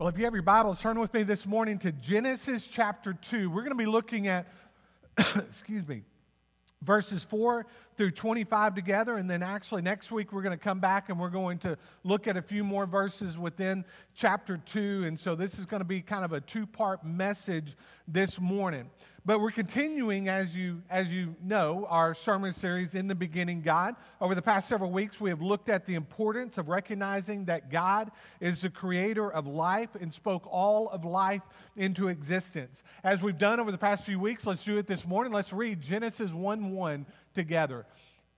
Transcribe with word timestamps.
Well, 0.00 0.08
if 0.08 0.16
you 0.16 0.24
have 0.24 0.32
your 0.32 0.42
Bibles, 0.42 0.80
turn 0.80 0.98
with 0.98 1.12
me 1.12 1.24
this 1.24 1.44
morning 1.44 1.78
to 1.80 1.92
Genesis 1.92 2.66
chapter 2.66 3.12
2. 3.12 3.50
We're 3.50 3.60
going 3.60 3.72
to 3.72 3.74
be 3.74 3.84
looking 3.84 4.28
at, 4.28 4.46
excuse 5.18 5.86
me, 5.86 6.04
verses 6.80 7.22
4 7.24 7.66
through 8.00 8.10
25 8.10 8.74
together. 8.74 9.18
And 9.18 9.28
then 9.28 9.42
actually, 9.42 9.82
next 9.82 10.10
week, 10.10 10.32
we're 10.32 10.40
going 10.40 10.56
to 10.56 10.64
come 10.64 10.80
back 10.80 11.10
and 11.10 11.20
we're 11.20 11.28
going 11.28 11.58
to 11.58 11.76
look 12.02 12.26
at 12.26 12.38
a 12.38 12.40
few 12.40 12.64
more 12.64 12.86
verses 12.86 13.36
within 13.36 13.84
chapter 14.14 14.56
2. 14.56 15.04
And 15.06 15.20
so, 15.20 15.34
this 15.34 15.58
is 15.58 15.66
going 15.66 15.82
to 15.82 15.84
be 15.86 16.00
kind 16.00 16.24
of 16.24 16.32
a 16.32 16.40
two 16.40 16.64
part 16.64 17.04
message 17.04 17.76
this 18.08 18.40
morning. 18.40 18.88
But 19.26 19.40
we're 19.40 19.50
continuing, 19.50 20.28
as 20.30 20.56
you, 20.56 20.80
as 20.88 21.12
you 21.12 21.34
know, 21.42 21.86
our 21.90 22.14
sermon 22.14 22.54
series, 22.54 22.94
In 22.94 23.06
the 23.06 23.14
Beginning 23.14 23.60
God. 23.60 23.96
Over 24.18 24.34
the 24.34 24.40
past 24.40 24.66
several 24.66 24.90
weeks, 24.90 25.20
we 25.20 25.28
have 25.28 25.42
looked 25.42 25.68
at 25.68 25.84
the 25.84 25.94
importance 25.94 26.56
of 26.56 26.68
recognizing 26.68 27.44
that 27.44 27.70
God 27.70 28.12
is 28.40 28.62
the 28.62 28.70
creator 28.70 29.30
of 29.30 29.46
life 29.46 29.90
and 30.00 30.12
spoke 30.12 30.48
all 30.50 30.88
of 30.88 31.04
life 31.04 31.42
into 31.76 32.08
existence. 32.08 32.82
As 33.04 33.20
we've 33.20 33.36
done 33.36 33.60
over 33.60 33.70
the 33.70 33.76
past 33.78 34.06
few 34.06 34.18
weeks, 34.18 34.46
let's 34.46 34.64
do 34.64 34.78
it 34.78 34.86
this 34.86 35.06
morning. 35.06 35.34
Let's 35.34 35.52
read 35.52 35.82
Genesis 35.82 36.32
1 36.32 36.72
1 36.72 37.06
together. 37.34 37.86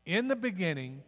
In 0.07 0.29
the 0.29 0.37
beginning, 0.37 1.03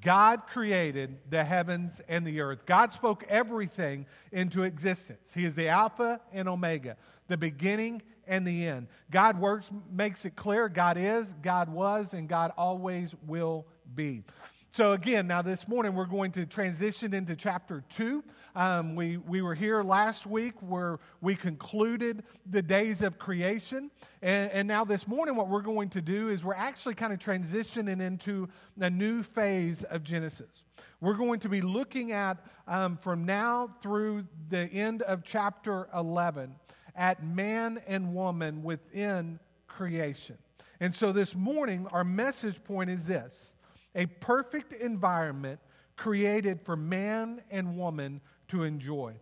God 0.00 0.42
created 0.46 1.18
the 1.28 1.42
heavens 1.42 2.00
and 2.08 2.26
the 2.26 2.40
earth. 2.40 2.64
God 2.66 2.92
spoke 2.92 3.24
everything 3.28 4.06
into 4.32 4.62
existence. 4.62 5.32
He 5.34 5.44
is 5.44 5.54
the 5.54 5.68
Alpha 5.68 6.20
and 6.32 6.48
Omega, 6.48 6.96
the 7.26 7.36
beginning 7.36 8.02
and 8.26 8.46
the 8.46 8.66
end. 8.66 8.86
God 9.10 9.40
works, 9.40 9.70
makes 9.90 10.24
it 10.24 10.36
clear 10.36 10.68
God 10.68 10.96
is, 10.98 11.34
God 11.42 11.68
was, 11.68 12.14
and 12.14 12.28
God 12.28 12.52
always 12.56 13.14
will 13.26 13.66
be. 13.94 14.22
So, 14.70 14.92
again, 14.92 15.26
now 15.26 15.40
this 15.40 15.66
morning 15.66 15.94
we're 15.94 16.04
going 16.04 16.30
to 16.32 16.44
transition 16.44 17.14
into 17.14 17.34
chapter 17.34 17.82
2. 17.88 18.22
Um, 18.54 18.94
we, 18.94 19.16
we 19.16 19.40
were 19.40 19.54
here 19.54 19.82
last 19.82 20.26
week 20.26 20.54
where 20.60 21.00
we 21.22 21.34
concluded 21.34 22.22
the 22.50 22.60
days 22.60 23.00
of 23.00 23.18
creation. 23.18 23.90
And, 24.20 24.50
and 24.52 24.68
now 24.68 24.84
this 24.84 25.08
morning, 25.08 25.36
what 25.36 25.48
we're 25.48 25.62
going 25.62 25.88
to 25.90 26.02
do 26.02 26.28
is 26.28 26.44
we're 26.44 26.54
actually 26.54 26.94
kind 26.94 27.14
of 27.14 27.18
transitioning 27.18 28.02
into 28.02 28.46
a 28.78 28.90
new 28.90 29.22
phase 29.22 29.84
of 29.84 30.04
Genesis. 30.04 30.64
We're 31.00 31.14
going 31.14 31.40
to 31.40 31.48
be 31.48 31.62
looking 31.62 32.12
at 32.12 32.36
um, 32.66 32.98
from 32.98 33.24
now 33.24 33.74
through 33.80 34.26
the 34.50 34.70
end 34.70 35.00
of 35.02 35.24
chapter 35.24 35.88
11 35.94 36.54
at 36.94 37.24
man 37.24 37.80
and 37.86 38.14
woman 38.14 38.62
within 38.62 39.40
creation. 39.66 40.36
And 40.78 40.94
so 40.94 41.10
this 41.10 41.34
morning, 41.34 41.86
our 41.90 42.04
message 42.04 42.62
point 42.62 42.90
is 42.90 43.06
this 43.06 43.54
a 43.98 44.06
perfect 44.06 44.72
environment 44.72 45.58
created 45.96 46.60
for 46.62 46.76
man 46.76 47.42
and 47.50 47.76
woman 47.76 48.20
to 48.46 48.62
enjoy. 48.62 49.12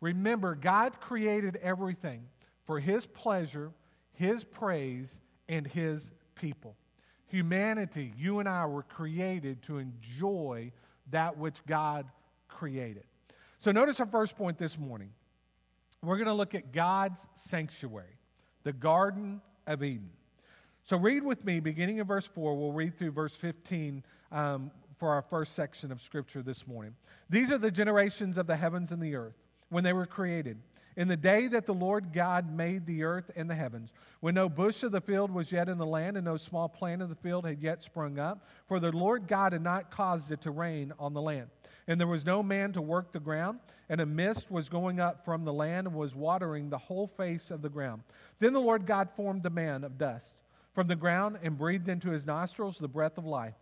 Remember, 0.00 0.54
God 0.54 0.98
created 0.98 1.56
everything 1.62 2.22
for 2.64 2.80
His 2.80 3.06
pleasure, 3.06 3.70
His 4.14 4.42
praise, 4.42 5.12
and 5.48 5.66
His 5.66 6.10
people. 6.34 6.74
Humanity, 7.26 8.14
you 8.16 8.40
and 8.40 8.48
I 8.48 8.64
were 8.64 8.82
created 8.82 9.62
to 9.64 9.76
enjoy 9.78 10.72
that 11.10 11.36
which 11.36 11.56
God 11.66 12.06
created. 12.48 13.04
So, 13.58 13.72
notice 13.72 14.00
our 14.00 14.06
first 14.06 14.36
point 14.36 14.56
this 14.56 14.78
morning 14.78 15.10
we're 16.02 16.16
going 16.16 16.26
to 16.26 16.34
look 16.34 16.54
at 16.54 16.72
God's 16.72 17.20
sanctuary, 17.34 18.18
the 18.62 18.72
Garden 18.72 19.42
of 19.66 19.82
Eden. 19.82 20.10
So 20.84 20.98
read 20.98 21.24
with 21.24 21.42
me, 21.46 21.60
beginning 21.60 21.96
in 21.96 22.06
verse 22.06 22.26
4. 22.26 22.54
We'll 22.56 22.72
read 22.72 22.98
through 22.98 23.12
verse 23.12 23.34
15 23.34 24.04
um, 24.32 24.70
for 24.98 25.10
our 25.10 25.22
first 25.22 25.54
section 25.54 25.92
of 25.92 26.00
Scripture 26.00 26.42
this 26.42 26.66
morning. 26.66 26.94
These 27.30 27.50
are 27.50 27.58
the 27.58 27.70
generations 27.70 28.38
of 28.38 28.46
the 28.46 28.56
heavens 28.56 28.90
and 28.90 29.02
the 29.02 29.14
earth 29.14 29.34
when 29.68 29.84
they 29.84 29.92
were 29.92 30.06
created. 30.06 30.58
In 30.96 31.08
the 31.08 31.16
day 31.16 31.48
that 31.48 31.66
the 31.66 31.74
Lord 31.74 32.12
God 32.12 32.52
made 32.52 32.86
the 32.86 33.02
earth 33.02 33.28
and 33.34 33.50
the 33.50 33.54
heavens, 33.54 33.90
when 34.20 34.34
no 34.34 34.48
bush 34.48 34.84
of 34.84 34.92
the 34.92 35.00
field 35.00 35.30
was 35.30 35.50
yet 35.50 35.68
in 35.68 35.76
the 35.76 35.84
land, 35.84 36.16
and 36.16 36.24
no 36.24 36.36
small 36.36 36.68
plant 36.68 37.02
of 37.02 37.08
the 37.08 37.16
field 37.16 37.44
had 37.44 37.60
yet 37.60 37.82
sprung 37.82 38.18
up, 38.20 38.46
for 38.68 38.78
the 38.78 38.92
Lord 38.92 39.26
God 39.26 39.52
had 39.52 39.62
not 39.62 39.90
caused 39.90 40.30
it 40.30 40.40
to 40.42 40.52
rain 40.52 40.92
on 40.98 41.12
the 41.12 41.20
land. 41.20 41.48
And 41.88 41.98
there 41.98 42.06
was 42.06 42.24
no 42.24 42.42
man 42.42 42.72
to 42.72 42.80
work 42.80 43.12
the 43.12 43.18
ground, 43.18 43.58
and 43.88 44.00
a 44.00 44.06
mist 44.06 44.50
was 44.50 44.68
going 44.68 45.00
up 45.00 45.24
from 45.24 45.44
the 45.44 45.52
land 45.52 45.88
and 45.88 45.96
was 45.96 46.14
watering 46.14 46.70
the 46.70 46.78
whole 46.78 47.08
face 47.08 47.50
of 47.50 47.60
the 47.60 47.68
ground. 47.68 48.02
Then 48.38 48.52
the 48.52 48.60
Lord 48.60 48.86
God 48.86 49.08
formed 49.16 49.42
the 49.42 49.50
man 49.50 49.82
of 49.82 49.98
dust 49.98 50.34
from 50.74 50.86
the 50.86 50.96
ground 50.96 51.38
and 51.42 51.58
breathed 51.58 51.88
into 51.88 52.10
his 52.10 52.24
nostrils 52.24 52.78
the 52.78 52.88
breath 52.88 53.18
of 53.18 53.26
life. 53.26 53.54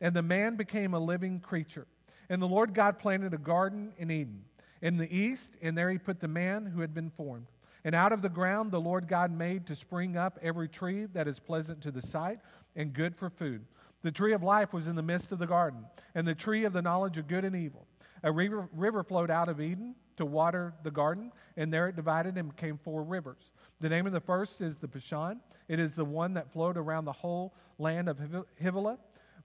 And 0.00 0.14
the 0.14 0.22
man 0.22 0.56
became 0.56 0.94
a 0.94 0.98
living 0.98 1.40
creature. 1.40 1.86
And 2.28 2.40
the 2.40 2.46
Lord 2.46 2.74
God 2.74 2.98
planted 2.98 3.34
a 3.34 3.38
garden 3.38 3.92
in 3.98 4.10
Eden 4.10 4.44
in 4.80 4.96
the 4.96 5.16
east, 5.16 5.52
and 5.60 5.76
there 5.76 5.90
he 5.90 5.98
put 5.98 6.20
the 6.20 6.28
man 6.28 6.66
who 6.66 6.80
had 6.80 6.94
been 6.94 7.10
formed. 7.10 7.46
And 7.84 7.94
out 7.94 8.12
of 8.12 8.22
the 8.22 8.28
ground 8.28 8.70
the 8.70 8.80
Lord 8.80 9.08
God 9.08 9.30
made 9.30 9.66
to 9.66 9.76
spring 9.76 10.16
up 10.16 10.38
every 10.42 10.68
tree 10.68 11.06
that 11.06 11.28
is 11.28 11.38
pleasant 11.38 11.80
to 11.82 11.90
the 11.90 12.02
sight 12.02 12.38
and 12.76 12.92
good 12.92 13.16
for 13.16 13.30
food. 13.30 13.64
The 14.02 14.12
tree 14.12 14.32
of 14.32 14.42
life 14.42 14.72
was 14.72 14.86
in 14.86 14.94
the 14.94 15.02
midst 15.02 15.32
of 15.32 15.38
the 15.38 15.46
garden, 15.46 15.84
and 16.14 16.26
the 16.26 16.34
tree 16.34 16.64
of 16.64 16.72
the 16.72 16.82
knowledge 16.82 17.18
of 17.18 17.26
good 17.26 17.44
and 17.44 17.56
evil. 17.56 17.86
A 18.22 18.30
river, 18.32 18.68
river 18.72 19.02
flowed 19.02 19.30
out 19.30 19.48
of 19.48 19.60
Eden 19.60 19.94
to 20.16 20.24
water 20.24 20.74
the 20.82 20.90
garden, 20.90 21.32
and 21.56 21.72
there 21.72 21.88
it 21.88 21.96
divided 21.96 22.36
and 22.36 22.54
became 22.54 22.78
four 22.78 23.02
rivers. 23.02 23.50
The 23.80 23.88
name 23.88 24.06
of 24.06 24.12
the 24.12 24.20
first 24.20 24.60
is 24.60 24.78
the 24.78 24.88
Pishon. 24.88 25.38
It 25.68 25.78
is 25.78 25.94
the 25.94 26.04
one 26.04 26.34
that 26.34 26.52
flowed 26.52 26.76
around 26.76 27.04
the 27.04 27.12
whole 27.12 27.54
land 27.78 28.08
of 28.08 28.18
Havilah, 28.60 28.98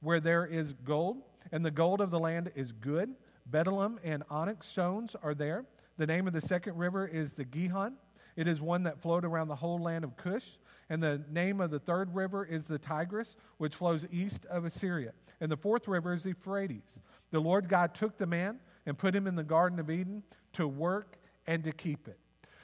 where 0.03 0.19
there 0.19 0.45
is 0.45 0.73
gold, 0.85 1.23
and 1.51 1.65
the 1.65 1.71
gold 1.71 2.01
of 2.01 2.11
the 2.11 2.19
land 2.19 2.51
is 2.55 2.71
good. 2.71 3.15
Bdellium 3.49 3.97
and 4.03 4.23
onyx 4.29 4.67
stones 4.67 5.15
are 5.23 5.33
there. 5.33 5.65
The 5.97 6.05
name 6.05 6.27
of 6.27 6.33
the 6.33 6.41
second 6.41 6.77
river 6.77 7.07
is 7.07 7.33
the 7.33 7.45
Gihon. 7.45 7.95
It 8.35 8.47
is 8.47 8.61
one 8.61 8.83
that 8.83 8.99
flowed 8.99 9.25
around 9.25 9.47
the 9.47 9.55
whole 9.55 9.79
land 9.79 10.03
of 10.03 10.17
Cush. 10.17 10.57
And 10.89 11.01
the 11.01 11.21
name 11.31 11.61
of 11.61 11.71
the 11.71 11.79
third 11.79 12.13
river 12.13 12.45
is 12.45 12.65
the 12.65 12.79
Tigris, 12.79 13.35
which 13.57 13.75
flows 13.75 14.05
east 14.11 14.45
of 14.47 14.65
Assyria. 14.65 15.13
And 15.39 15.51
the 15.51 15.57
fourth 15.57 15.87
river 15.87 16.13
is 16.13 16.23
the 16.23 16.29
Euphrates. 16.29 16.99
The 17.31 17.39
Lord 17.39 17.69
God 17.69 17.93
took 17.93 18.17
the 18.17 18.25
man 18.25 18.59
and 18.85 18.97
put 18.97 19.15
him 19.15 19.27
in 19.27 19.35
the 19.35 19.43
Garden 19.43 19.79
of 19.79 19.89
Eden 19.89 20.23
to 20.53 20.67
work 20.67 21.17
and 21.47 21.63
to 21.63 21.71
keep 21.71 22.07
it. 22.07 22.17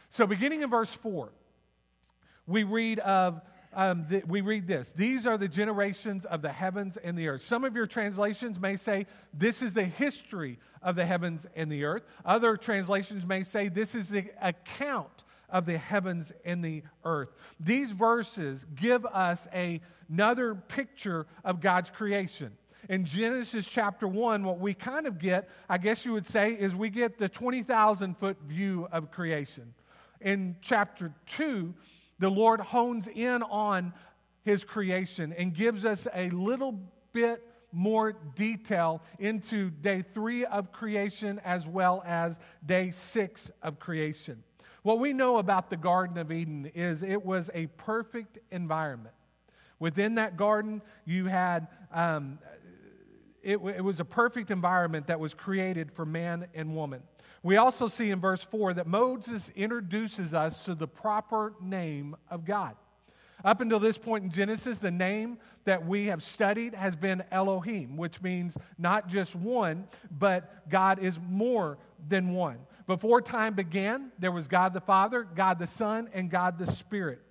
So, 0.10 0.26
beginning 0.26 0.64
in 0.64 0.70
verse 0.70 0.94
4, 0.94 1.32
we 2.48 2.64
read 2.64 3.00
of 3.00 3.42
um, 3.74 4.06
th- 4.10 4.26
we 4.26 4.42
read 4.42 4.68
this 4.68 4.92
These 4.92 5.26
are 5.26 5.38
the 5.38 5.48
generations 5.48 6.26
of 6.26 6.42
the 6.42 6.52
heavens 6.52 6.98
and 6.98 7.18
the 7.18 7.28
earth. 7.28 7.44
Some 7.44 7.64
of 7.64 7.76
your 7.76 7.88
translations 7.88 8.60
may 8.60 8.76
say 8.76 9.06
this 9.34 9.62
is 9.62 9.74
the 9.74 9.86
history 9.86 10.60
of 10.82 10.96
the 10.96 11.06
heavens 11.06 11.46
and 11.56 11.72
the 11.72 11.84
earth. 11.84 12.04
Other 12.26 12.58
translations 12.58 13.26
may 13.26 13.44
say 13.44 13.70
this 13.70 13.96
is 13.96 14.10
the 14.10 14.26
account 14.42 15.24
of 15.50 15.66
the 15.66 15.78
heavens 15.78 16.32
and 16.46 16.64
the 16.64 16.84
earth. 17.04 17.30
These 17.60 17.92
verses 17.92 18.66
give 18.76 19.06
us 19.06 19.48
a, 19.54 19.82
another 20.10 20.56
picture 20.56 21.28
of 21.44 21.60
God's 21.60 21.90
creation. 21.90 22.52
In 22.88 23.06
Genesis 23.06 23.68
chapter 23.68 24.08
1, 24.08 24.44
what 24.44 24.60
we 24.60 24.74
kind 24.74 25.06
of 25.06 25.20
get, 25.20 25.50
I 25.68 25.78
guess 25.78 26.06
you 26.06 26.14
would 26.14 26.26
say, 26.26 26.54
is 26.54 26.76
we 26.76 26.90
get 26.90 27.18
the 27.18 27.30
20,000 27.30 28.18
foot 28.18 28.38
view 28.48 28.88
of 28.92 29.12
creation. 29.12 29.74
In 30.22 30.56
chapter 30.62 31.14
2, 31.28 31.74
the 32.20 32.30
Lord 32.30 32.60
hones 32.60 33.08
in 33.08 33.44
on 33.44 33.94
his 34.44 34.64
creation 34.64 35.34
and 35.34 35.54
gives 35.54 35.86
us 35.86 36.08
a 36.14 36.30
little 36.30 36.80
bit 37.14 37.44
more 37.72 38.14
detail 38.36 39.02
into 39.20 39.70
day 39.70 40.04
three 40.14 40.46
of 40.46 40.72
creation 40.72 41.40
as 41.44 41.68
well 41.68 42.04
as 42.06 42.40
day 42.66 42.92
six 42.92 43.52
of 43.62 43.80
creation. 43.80 44.44
What 44.82 45.00
we 45.00 45.14
know 45.14 45.38
about 45.38 45.70
the 45.70 45.78
Garden 45.78 46.18
of 46.18 46.32
Eden 46.32 46.72
is 46.74 47.04
it 47.04 47.24
was 47.24 47.50
a 47.54 47.68
perfect 47.68 48.40
environment. 48.52 49.16
Within 49.78 50.16
that 50.16 50.36
garden, 50.36 50.82
you 51.06 51.26
had, 51.26 51.68
um, 51.92 52.40
it, 53.44 53.58
it 53.58 53.84
was 53.84 54.00
a 54.00 54.06
perfect 54.06 54.52
environment 54.52 55.08
that 55.08 55.20
was 55.20 55.34
created 55.34 55.92
for 55.92 56.06
man 56.06 56.48
and 56.54 56.76
woman. 56.76 57.02
We 57.42 57.58
also 57.58 57.88
see 57.88 58.12
in 58.12 58.20
verse 58.20 58.44
4 58.44 58.76
that 58.76 58.88
Moses 58.88 59.52
introduces 59.56 60.34
us 60.34 60.66
to 60.66 60.76
the 60.76 60.88
proper 60.88 61.54
name 61.62 62.16
of 62.30 62.46
God. 62.46 62.76
Up 63.46 63.62
until 63.62 63.80
this 63.80 63.98
point 63.98 64.26
in 64.26 64.32
Genesis, 64.32 64.80
the 64.80 64.92
name 64.92 65.38
that 65.64 65.86
we 65.86 66.08
have 66.08 66.22
studied 66.22 66.74
has 66.74 66.96
been 66.96 67.24
Elohim, 67.32 67.96
which 67.96 68.22
means 68.22 68.58
not 68.78 69.08
just 69.08 69.36
one, 69.36 69.88
but 70.12 70.70
God 70.70 71.00
is 71.00 71.18
more 71.30 71.78
than 72.10 72.34
one. 72.34 72.58
Before 72.86 73.22
time 73.22 73.54
began, 73.54 74.12
there 74.20 74.32
was 74.32 74.48
God 74.48 74.74
the 74.74 74.82
Father, 74.82 75.24
God 75.24 75.60
the 75.60 75.68
Son, 75.68 76.10
and 76.14 76.30
God 76.30 76.58
the 76.58 76.70
Spirit. 76.70 77.22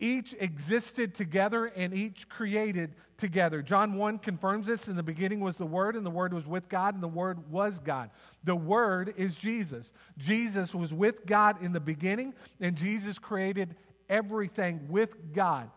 Each 0.00 0.34
existed 0.40 1.14
together 1.14 1.66
and 1.66 1.94
each 1.94 2.28
created 2.28 2.94
together. 3.22 3.62
John 3.62 3.94
1 3.94 4.18
confirms 4.18 4.66
this. 4.66 4.88
In 4.88 4.96
the 4.96 5.02
beginning 5.02 5.40
was 5.40 5.56
the 5.56 5.64
Word, 5.64 5.96
and 5.96 6.04
the 6.04 6.10
Word 6.10 6.34
was 6.34 6.46
with 6.46 6.68
God, 6.68 6.92
and 6.92 7.02
the 7.02 7.08
Word 7.08 7.50
was 7.50 7.78
God. 7.78 8.10
The 8.44 8.56
Word 8.56 9.14
is 9.16 9.36
Jesus. 9.36 9.92
Jesus 10.18 10.74
was 10.74 10.92
with 10.92 11.24
God 11.24 11.62
in 11.62 11.72
the 11.72 11.80
beginning, 11.80 12.34
and 12.60 12.76
Jesus 12.76 13.18
created 13.18 13.76
everything 14.10 14.80
with 14.88 15.32
God 15.32 15.70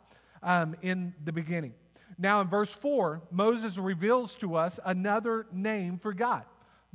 um, 0.43 0.75
in 0.81 1.13
the 1.23 1.31
beginning. 1.31 1.73
Now, 2.17 2.41
in 2.41 2.47
verse 2.47 2.73
4, 2.73 3.21
Moses 3.31 3.77
reveals 3.77 4.35
to 4.35 4.55
us 4.55 4.79
another 4.83 5.45
name 5.53 5.99
for 5.99 6.13
God 6.13 6.43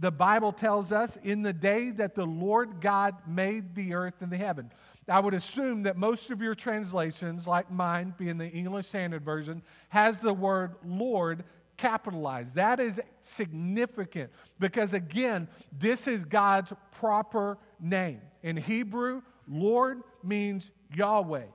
the 0.01 0.11
Bible 0.11 0.51
tells 0.51 0.93
us, 0.93 1.19
in 1.23 1.43
the 1.43 1.53
day 1.53 1.91
that 1.91 2.15
the 2.15 2.25
Lord 2.25 2.81
God 2.81 3.17
made 3.27 3.75
the 3.75 3.93
earth 3.93 4.15
and 4.23 4.33
the 4.33 4.37
heaven. 4.39 4.73
I 5.11 5.21
would 5.21 5.35
assume 5.35 5.83
that 5.83 5.97
most 5.97 6.31
of 6.31 6.41
your 6.41 6.55
translations, 6.55 7.47
like 7.47 7.71
mine, 7.71 8.15
being 8.17 8.39
the 8.39 8.49
English 8.49 8.87
Standard 8.87 9.25
Version, 9.25 9.63
has 9.89 10.19
the 10.19 10.33
word 10.33 10.77
Lord 10.85 11.45
capitalized. 11.77 12.55
That 12.55 12.79
is 12.79 13.01
significant 13.23 14.31
because, 14.59 14.95
again, 14.95 15.49
this 15.79 16.07
is 16.07 16.25
God's 16.25 16.73
proper 16.93 17.59
name. 17.81 18.21
In 18.43 18.57
Hebrew, 18.57 19.23
Lord 19.49 20.03
means 20.23 20.71
Yahweh, 20.95 21.47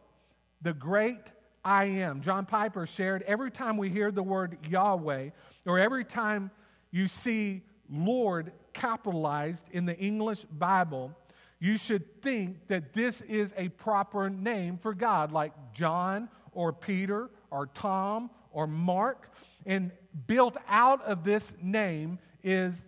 the 0.62 0.74
great 0.74 1.22
I 1.64 1.86
am. 1.86 2.22
John 2.22 2.46
Piper 2.46 2.86
shared 2.86 3.22
every 3.24 3.52
time 3.52 3.78
we 3.78 3.90
hear 3.90 4.12
the 4.12 4.24
word 4.24 4.58
Yahweh, 4.68 5.30
or 5.66 5.80
every 5.80 6.04
time 6.04 6.52
you 6.92 7.08
see 7.08 7.64
Lord 7.90 8.52
capitalized 8.74 9.66
in 9.72 9.86
the 9.86 9.98
English 9.98 10.46
Bible, 10.52 11.16
you 11.60 11.78
should 11.78 12.22
think 12.22 12.68
that 12.68 12.94
this 12.94 13.22
is 13.22 13.54
a 13.58 13.70
proper 13.70 14.30
name 14.30 14.78
for 14.78 14.94
God, 14.94 15.32
like 15.32 15.54
John 15.74 16.30
or 16.52 16.74
Peter 16.74 17.30
or 17.50 17.68
Tom 17.68 18.30
or 18.52 18.68
Mark. 18.68 19.32
And 19.66 19.92
built 20.28 20.58
out 20.68 21.04
of 21.04 21.24
this 21.24 21.54
name 21.62 22.20
is 22.44 22.86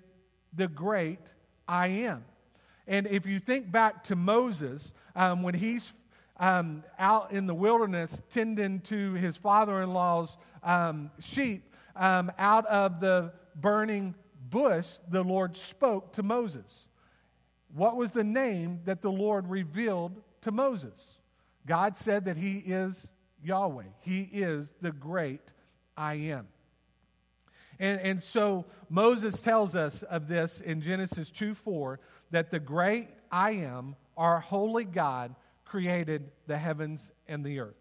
the 0.54 0.68
great 0.68 1.20
I 1.68 1.88
am. 1.88 2.26
And 2.88 3.08
if 3.08 3.26
you 3.26 3.40
think 3.40 3.72
back 3.72 4.04
to 4.06 4.16
Moses, 4.16 4.92
um, 5.16 5.44
when 5.44 5.54
he's 5.54 5.94
um, 6.38 6.84
out 7.00 7.32
in 7.32 7.48
the 7.48 7.54
wilderness 7.54 8.22
tending 8.32 8.80
to 8.82 9.14
his 9.14 9.36
father 9.36 9.82
in 9.82 9.94
law's 9.94 10.38
um, 10.64 11.12
sheep, 11.20 11.64
um, 11.96 12.32
out 12.38 12.66
of 12.68 13.00
the 13.00 13.34
burning 13.56 14.14
bush, 14.50 14.88
the 15.10 15.24
Lord 15.24 15.58
spoke 15.58 16.14
to 16.14 16.24
Moses. 16.24 16.86
What 17.78 17.96
was 17.96 18.10
the 18.10 18.24
name 18.24 18.80
that 18.86 19.04
the 19.04 19.12
Lord 19.12 19.48
revealed 19.48 20.20
to 20.42 20.52
Moses? 20.52 21.00
God 21.68 21.96
said 21.96 22.26
that 22.26 22.36
he 22.36 22.58
is 22.58 23.06
Yahweh, 23.44 23.84
he 24.02 24.22
is 24.34 24.68
the 24.82 24.92
great 24.92 25.42
I 25.96 26.16
am. 26.16 26.48
And, 27.80 28.02
and 28.02 28.24
so 28.24 28.66
Moses 28.90 29.40
tells 29.42 29.76
us 29.76 30.02
of 30.02 30.28
this 30.28 30.60
in 30.60 30.82
Genesis 30.82 31.30
2 31.30 31.54
4 31.54 32.00
that 32.32 32.50
the 32.50 32.60
great 32.60 33.10
I 33.32 33.52
am, 33.52 33.96
our 34.18 34.40
holy 34.40 34.84
God, 34.84 35.36
created 35.64 36.32
the 36.48 36.58
heavens 36.58 37.12
and 37.28 37.46
the 37.46 37.60
earth. 37.60 37.76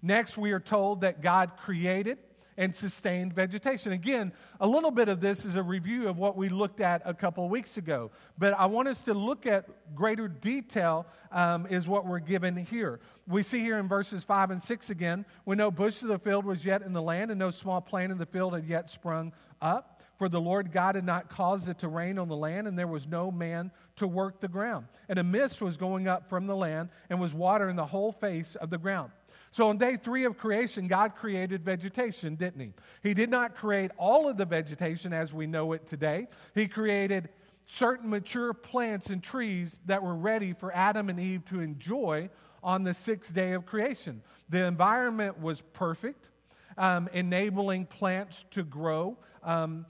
Next, 0.00 0.38
we 0.38 0.52
are 0.52 0.60
told 0.60 1.02
that 1.02 1.20
God 1.20 1.58
created 1.58 2.16
and 2.56 2.74
sustained 2.74 3.32
vegetation. 3.32 3.92
Again, 3.92 4.32
a 4.60 4.66
little 4.66 4.90
bit 4.90 5.08
of 5.08 5.20
this 5.20 5.44
is 5.44 5.54
a 5.54 5.62
review 5.62 6.08
of 6.08 6.18
what 6.18 6.36
we 6.36 6.48
looked 6.48 6.80
at 6.80 7.02
a 7.04 7.14
couple 7.14 7.48
weeks 7.48 7.76
ago, 7.76 8.10
but 8.38 8.52
I 8.54 8.66
want 8.66 8.88
us 8.88 9.00
to 9.02 9.14
look 9.14 9.46
at 9.46 9.66
greater 9.94 10.28
detail, 10.28 11.06
um, 11.30 11.66
is 11.66 11.88
what 11.88 12.06
we're 12.06 12.18
given 12.18 12.56
here. 12.56 13.00
We 13.26 13.42
see 13.42 13.60
here 13.60 13.78
in 13.78 13.88
verses 13.88 14.24
5 14.24 14.50
and 14.50 14.62
6 14.62 14.90
again, 14.90 15.24
when 15.44 15.58
no 15.58 15.70
bush 15.70 16.02
of 16.02 16.08
the 16.08 16.18
field 16.18 16.44
was 16.44 16.64
yet 16.64 16.82
in 16.82 16.92
the 16.92 17.02
land, 17.02 17.30
and 17.30 17.38
no 17.38 17.50
small 17.50 17.80
plant 17.80 18.12
in 18.12 18.18
the 18.18 18.26
field 18.26 18.54
had 18.54 18.66
yet 18.66 18.90
sprung 18.90 19.32
up. 19.60 20.00
For 20.18 20.28
the 20.28 20.40
Lord 20.40 20.70
God 20.70 20.94
had 20.94 21.04
not 21.04 21.28
caused 21.28 21.68
it 21.68 21.78
to 21.80 21.88
rain 21.88 22.18
on 22.18 22.28
the 22.28 22.36
land, 22.36 22.68
and 22.68 22.78
there 22.78 22.86
was 22.86 23.08
no 23.08 23.32
man 23.32 23.72
to 23.96 24.06
work 24.06 24.40
the 24.40 24.46
ground. 24.46 24.86
And 25.08 25.18
a 25.18 25.24
mist 25.24 25.60
was 25.60 25.76
going 25.76 26.06
up 26.06 26.28
from 26.28 26.46
the 26.46 26.54
land 26.54 26.90
and 27.10 27.20
was 27.20 27.34
watering 27.34 27.74
the 27.74 27.86
whole 27.86 28.12
face 28.12 28.54
of 28.54 28.70
the 28.70 28.78
ground. 28.78 29.10
So 29.52 29.68
on 29.68 29.76
day 29.76 29.98
three 29.98 30.24
of 30.24 30.38
creation, 30.38 30.88
God 30.88 31.14
created 31.14 31.62
vegetation, 31.62 32.36
didn't 32.36 32.60
He? 32.60 32.72
He 33.02 33.14
did 33.14 33.30
not 33.30 33.54
create 33.54 33.90
all 33.98 34.26
of 34.28 34.38
the 34.38 34.46
vegetation 34.46 35.12
as 35.12 35.34
we 35.34 35.46
know 35.46 35.72
it 35.74 35.86
today. 35.86 36.26
He 36.54 36.66
created 36.66 37.28
certain 37.66 38.08
mature 38.08 38.54
plants 38.54 39.08
and 39.08 39.22
trees 39.22 39.78
that 39.84 40.02
were 40.02 40.16
ready 40.16 40.54
for 40.54 40.74
Adam 40.74 41.10
and 41.10 41.20
Eve 41.20 41.44
to 41.50 41.60
enjoy 41.60 42.30
on 42.62 42.82
the 42.82 42.94
sixth 42.94 43.34
day 43.34 43.52
of 43.52 43.66
creation. 43.66 44.22
The 44.48 44.64
environment 44.64 45.38
was 45.38 45.60
perfect, 45.74 46.30
um, 46.78 47.10
enabling 47.12 47.86
plants 47.86 48.46
to 48.52 48.62
grow. 48.62 49.18
Um, 49.42 49.84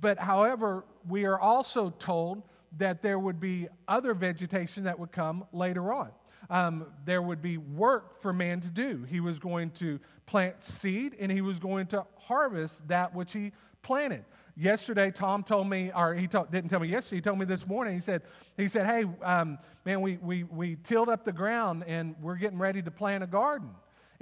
but 0.00 0.18
however, 0.18 0.84
we 1.08 1.24
are 1.24 1.38
also 1.38 1.90
told 1.90 2.42
that 2.78 3.02
there 3.02 3.18
would 3.18 3.40
be 3.40 3.66
other 3.88 4.14
vegetation 4.14 4.84
that 4.84 4.96
would 5.00 5.10
come 5.10 5.44
later 5.52 5.92
on 5.92 6.10
um, 6.48 6.86
there 7.04 7.20
would 7.20 7.42
be 7.42 7.58
work 7.58 8.22
for 8.22 8.32
man 8.32 8.60
to 8.60 8.68
do. 8.68 9.04
He 9.08 9.20
was 9.20 9.38
going 9.38 9.70
to 9.72 10.00
plant 10.26 10.62
seed 10.64 11.16
and 11.20 11.30
he 11.30 11.40
was 11.40 11.58
going 11.58 11.86
to 11.88 12.06
harvest 12.16 12.86
that 12.88 13.14
which 13.14 13.32
he 13.32 13.52
planted. 13.82 14.24
Yesterday, 14.56 15.10
Tom 15.10 15.42
told 15.42 15.68
me, 15.68 15.90
or 15.94 16.14
he 16.14 16.26
didn't 16.26 16.68
tell 16.68 16.80
me 16.80 16.88
yesterday, 16.88 17.16
he 17.16 17.22
told 17.22 17.38
me 17.38 17.46
this 17.46 17.66
morning, 17.66 17.94
he 17.94 18.00
said, 18.00 18.22
he 18.56 18.68
said 18.68 18.86
hey, 18.86 19.04
um, 19.22 19.58
man, 19.84 20.00
we, 20.00 20.16
we, 20.18 20.44
we 20.44 20.76
tilled 20.76 21.08
up 21.08 21.24
the 21.24 21.32
ground 21.32 21.84
and 21.86 22.14
we're 22.20 22.36
getting 22.36 22.58
ready 22.58 22.82
to 22.82 22.90
plant 22.90 23.24
a 23.24 23.26
garden. 23.26 23.70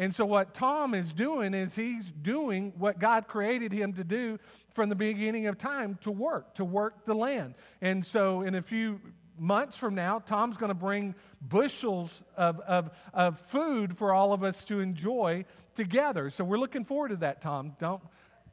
And 0.01 0.15
so, 0.15 0.25
what 0.25 0.55
Tom 0.55 0.95
is 0.95 1.13
doing 1.13 1.55
is 1.55 1.75
he's 1.75 2.05
doing 2.23 2.73
what 2.79 3.01
God 3.01 3.27
created 3.27 3.73
him 3.73 3.93
to 3.95 4.05
do 4.05 4.39
from 4.73 4.89
the 4.89 4.95
beginning 4.95 5.49
of 5.49 5.59
time 5.59 5.99
to 6.03 6.13
work, 6.13 6.55
to 6.55 6.65
work 6.65 7.05
the 7.05 7.15
land. 7.15 7.55
And 7.81 8.07
so, 8.07 8.43
in 8.43 8.55
a 8.55 8.63
few 8.63 9.01
months 9.39 9.77
from 9.77 9.95
now, 9.95 10.19
Tom's 10.19 10.57
going 10.57 10.69
to 10.69 10.75
bring 10.75 11.15
bushels 11.41 12.23
of, 12.37 12.61
of, 12.61 12.91
of 13.15 13.41
food 13.49 13.97
for 13.97 14.13
all 14.13 14.33
of 14.33 14.43
us 14.43 14.65
to 14.65 14.81
enjoy 14.81 15.45
together. 15.77 16.31
So 16.31 16.45
we're 16.45 16.59
looking 16.59 16.85
forward 16.85 17.09
to 17.11 17.17
that, 17.17 17.41
Tom. 17.41 17.77
Don't, 17.79 18.03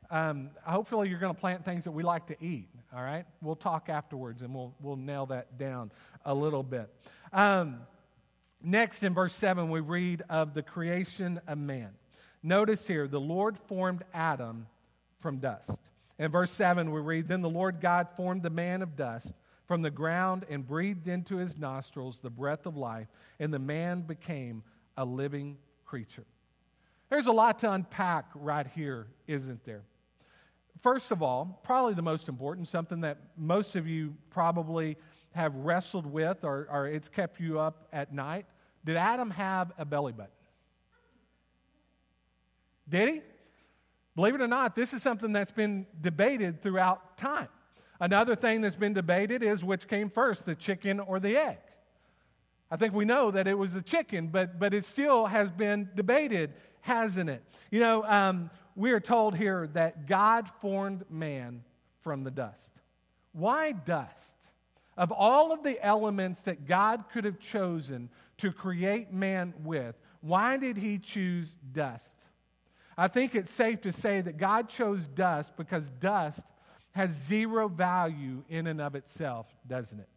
um, 0.10 0.50
hopefully, 0.64 1.10
you're 1.10 1.20
going 1.20 1.34
to 1.34 1.40
plant 1.40 1.66
things 1.66 1.84
that 1.86 1.92
we 1.92 2.04
like 2.04 2.28
to 2.28 2.36
eat. 2.44 2.70
All 2.96 3.04
right? 3.04 3.26
We'll 3.42 3.56
talk 3.56 3.90
afterwards 3.90 4.42
and 4.42 4.54
we'll, 4.54 4.74
we'll 4.82 4.96
nail 4.96 5.26
that 5.28 5.58
down 5.58 5.92
a 6.24 6.34
little 6.34 6.64
bit. 6.64 6.90
Um, 7.34 7.80
next, 8.64 9.04
in 9.04 9.14
verse 9.14 9.34
7, 9.34 9.70
we 9.70 9.82
read 9.82 10.24
of 10.30 10.54
the 10.54 10.64
creation 10.64 11.42
of 11.48 11.58
man. 11.58 11.90
Notice 12.42 12.88
here, 12.88 13.08
the 13.08 13.20
Lord 13.20 13.58
formed 13.68 14.04
Adam 14.14 14.68
from 15.20 15.38
dust. 15.38 15.80
In 16.20 16.32
verse 16.32 16.52
7, 16.52 16.92
we 16.92 17.02
read, 17.02 17.28
Then 17.28 17.42
the 17.42 17.50
Lord 17.50 17.82
God 17.82 18.08
formed 18.16 18.44
the 18.44 18.50
man 18.50 18.82
of 18.82 18.96
dust 18.96 19.34
from 19.68 19.82
the 19.82 19.92
ground 19.92 20.46
and 20.50 20.66
breathed 20.66 21.08
into 21.08 21.38
his 21.38 21.58
nostrils 21.58 22.20
the 22.22 22.30
breath 22.30 22.66
of 22.66 22.78
life, 22.78 23.08
and 23.40 23.54
the 23.54 23.60
man 23.60 24.02
became 24.02 24.64
a 24.98 25.06
living 25.06 25.58
creature. 25.86 26.26
There's 27.10 27.28
a 27.28 27.32
lot 27.32 27.60
to 27.60 27.72
unpack 27.72 28.26
right 28.36 28.68
here, 28.76 29.08
isn't 29.28 29.64
there? 29.66 29.84
First 30.82 31.12
of 31.12 31.24
all, 31.24 31.60
probably 31.64 31.94
the 31.94 32.02
most 32.02 32.28
important, 32.28 32.68
something 32.68 33.02
that 33.02 33.18
most 33.38 33.76
of 33.76 33.88
you 33.88 34.16
probably 34.30 34.98
have 35.34 35.56
wrestled 35.56 36.06
with 36.06 36.44
or, 36.44 36.68
or 36.72 36.88
it's 36.88 37.10
kept 37.10 37.40
you 37.40 37.60
up 37.60 37.88
at 37.92 38.14
night. 38.14 38.46
Did 38.86 38.98
Adam 38.98 39.32
have 39.32 39.72
a 39.78 39.86
belly 39.86 40.14
button? 40.14 40.32
Did 42.88 43.10
he? 43.10 43.22
Believe 44.16 44.36
it 44.36 44.42
or 44.42 44.48
not, 44.48 44.76
this 44.76 44.94
is 44.94 45.02
something 45.02 45.34
that's 45.34 45.52
been 45.52 45.86
debated 46.00 46.62
throughout 46.62 47.18
time. 47.18 47.50
Another 48.00 48.36
thing 48.36 48.62
that's 48.62 48.76
been 48.76 48.94
debated 48.94 49.42
is 49.42 49.64
which 49.64 49.88
came 49.88 50.10
first, 50.10 50.46
the 50.46 50.56
chicken 50.56 51.00
or 51.00 51.20
the 51.20 51.38
egg. 51.38 51.58
I 52.70 52.78
think 52.78 52.94
we 52.94 53.06
know 53.06 53.32
that 53.32 53.48
it 53.48 53.58
was 53.58 53.74
the 53.74 53.82
chicken, 53.82 54.28
but, 54.28 54.60
but 54.60 54.74
it 54.74 54.84
still 54.86 55.28
has 55.28 55.52
been 55.52 55.90
debated, 55.96 56.54
hasn't 56.82 57.30
it? 57.30 57.44
You 57.72 57.80
know, 57.80 58.04
um, 58.06 58.50
we 58.76 58.92
are 58.92 59.00
told 59.00 59.36
here 59.36 59.68
that 59.74 60.08
God 60.08 60.50
formed 60.62 61.06
man 61.10 61.64
from 62.02 62.24
the 62.24 62.32
dust. 62.32 62.72
Why 63.32 63.72
dust? 63.72 64.36
Of 64.98 65.12
all 65.12 65.52
of 65.52 65.64
the 65.64 65.84
elements 65.86 66.42
that 66.42 66.66
God 66.66 67.06
could 67.12 67.26
have 67.26 67.40
chosen 67.40 68.10
to 68.38 68.52
create 68.52 69.12
man 69.12 69.54
with, 69.64 69.96
why 70.22 70.58
did 70.58 70.78
he 70.78 70.98
choose 70.98 71.56
dust? 71.72 72.14
I 72.98 73.08
think 73.10 73.36
it's 73.36 73.52
safe 73.52 73.82
to 73.82 73.92
say 73.92 74.22
that 74.22 74.38
God 74.38 74.70
chose 74.70 75.08
dust 75.08 75.52
because 75.58 75.90
dust 76.00 76.44
has 76.96 77.12
zero 77.12 77.68
value 77.68 78.42
in 78.48 78.68
and 78.68 78.80
of 78.80 78.96
itself, 78.96 79.48
doesn't 79.68 80.00
it? 80.00 80.08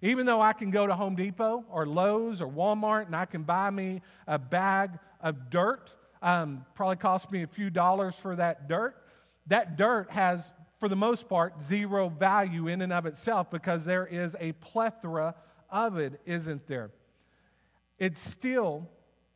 Even 0.00 0.26
though 0.26 0.40
I 0.40 0.52
can 0.52 0.70
go 0.70 0.86
to 0.86 0.94
Home 0.94 1.16
Depot 1.16 1.64
or 1.68 1.86
Lowe's 1.86 2.40
or 2.40 2.46
Walmart 2.46 3.06
and 3.06 3.16
I 3.16 3.24
can 3.24 3.42
buy 3.42 3.68
me 3.68 4.00
a 4.28 4.38
bag 4.38 4.92
of 5.20 5.50
dirt, 5.50 5.92
um, 6.22 6.64
probably 6.76 6.96
cost 6.96 7.32
me 7.32 7.42
a 7.42 7.48
few 7.48 7.68
dollars 7.68 8.14
for 8.14 8.36
that 8.36 8.68
dirt. 8.68 8.94
That 9.48 9.76
dirt 9.76 10.08
has, 10.12 10.52
for 10.78 10.88
the 10.88 10.94
most 10.94 11.28
part, 11.28 11.64
zero 11.64 12.08
value 12.08 12.68
in 12.68 12.80
and 12.80 12.92
of 12.92 13.06
itself 13.06 13.50
because 13.50 13.84
there 13.84 14.06
is 14.06 14.36
a 14.38 14.52
plethora 14.52 15.34
of 15.68 15.98
it, 15.98 16.20
isn't 16.26 16.64
there? 16.68 16.92
It's 17.98 18.20
still 18.20 18.88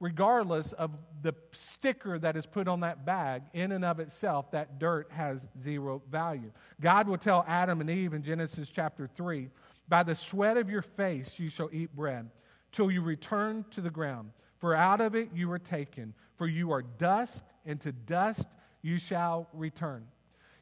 regardless 0.05 0.73
of 0.73 0.91
the 1.23 1.35
sticker 1.53 2.19
that 2.19 2.37
is 2.37 2.45
put 2.45 2.69
on 2.69 2.81
that 2.81 3.07
bag, 3.07 3.41
in 3.55 3.73
and 3.73 3.87
of 3.87 4.01
itself, 4.01 4.51
that 4.51 4.79
dirt 4.79 5.11
has 5.11 5.49
zero 5.63 6.03
value. 6.11 6.53
God 6.79 7.09
will 7.09 7.17
tell 7.17 7.43
Adam 7.49 7.81
and 7.81 7.89
Eve 7.89 8.13
in 8.13 8.23
Genesis 8.23 8.69
chapter 8.69 9.07
3 9.07 9.49
By 9.89 10.03
the 10.03 10.15
sweat 10.15 10.59
of 10.59 10.69
your 10.69 10.83
face 10.83 11.39
you 11.39 11.49
shall 11.49 11.71
eat 11.73 11.97
bread, 11.97 12.29
till 12.71 12.91
you 12.91 13.01
return 13.01 13.65
to 13.71 13.81
the 13.81 13.89
ground. 13.89 14.31
For 14.59 14.75
out 14.75 15.01
of 15.01 15.15
it 15.15 15.31
you 15.35 15.49
were 15.49 15.59
taken, 15.59 16.13
for 16.37 16.47
you 16.47 16.71
are 16.71 16.83
dust, 16.83 17.43
and 17.65 17.81
to 17.81 17.91
dust 17.91 18.47
you 18.83 18.99
shall 18.99 19.49
return. 19.55 20.05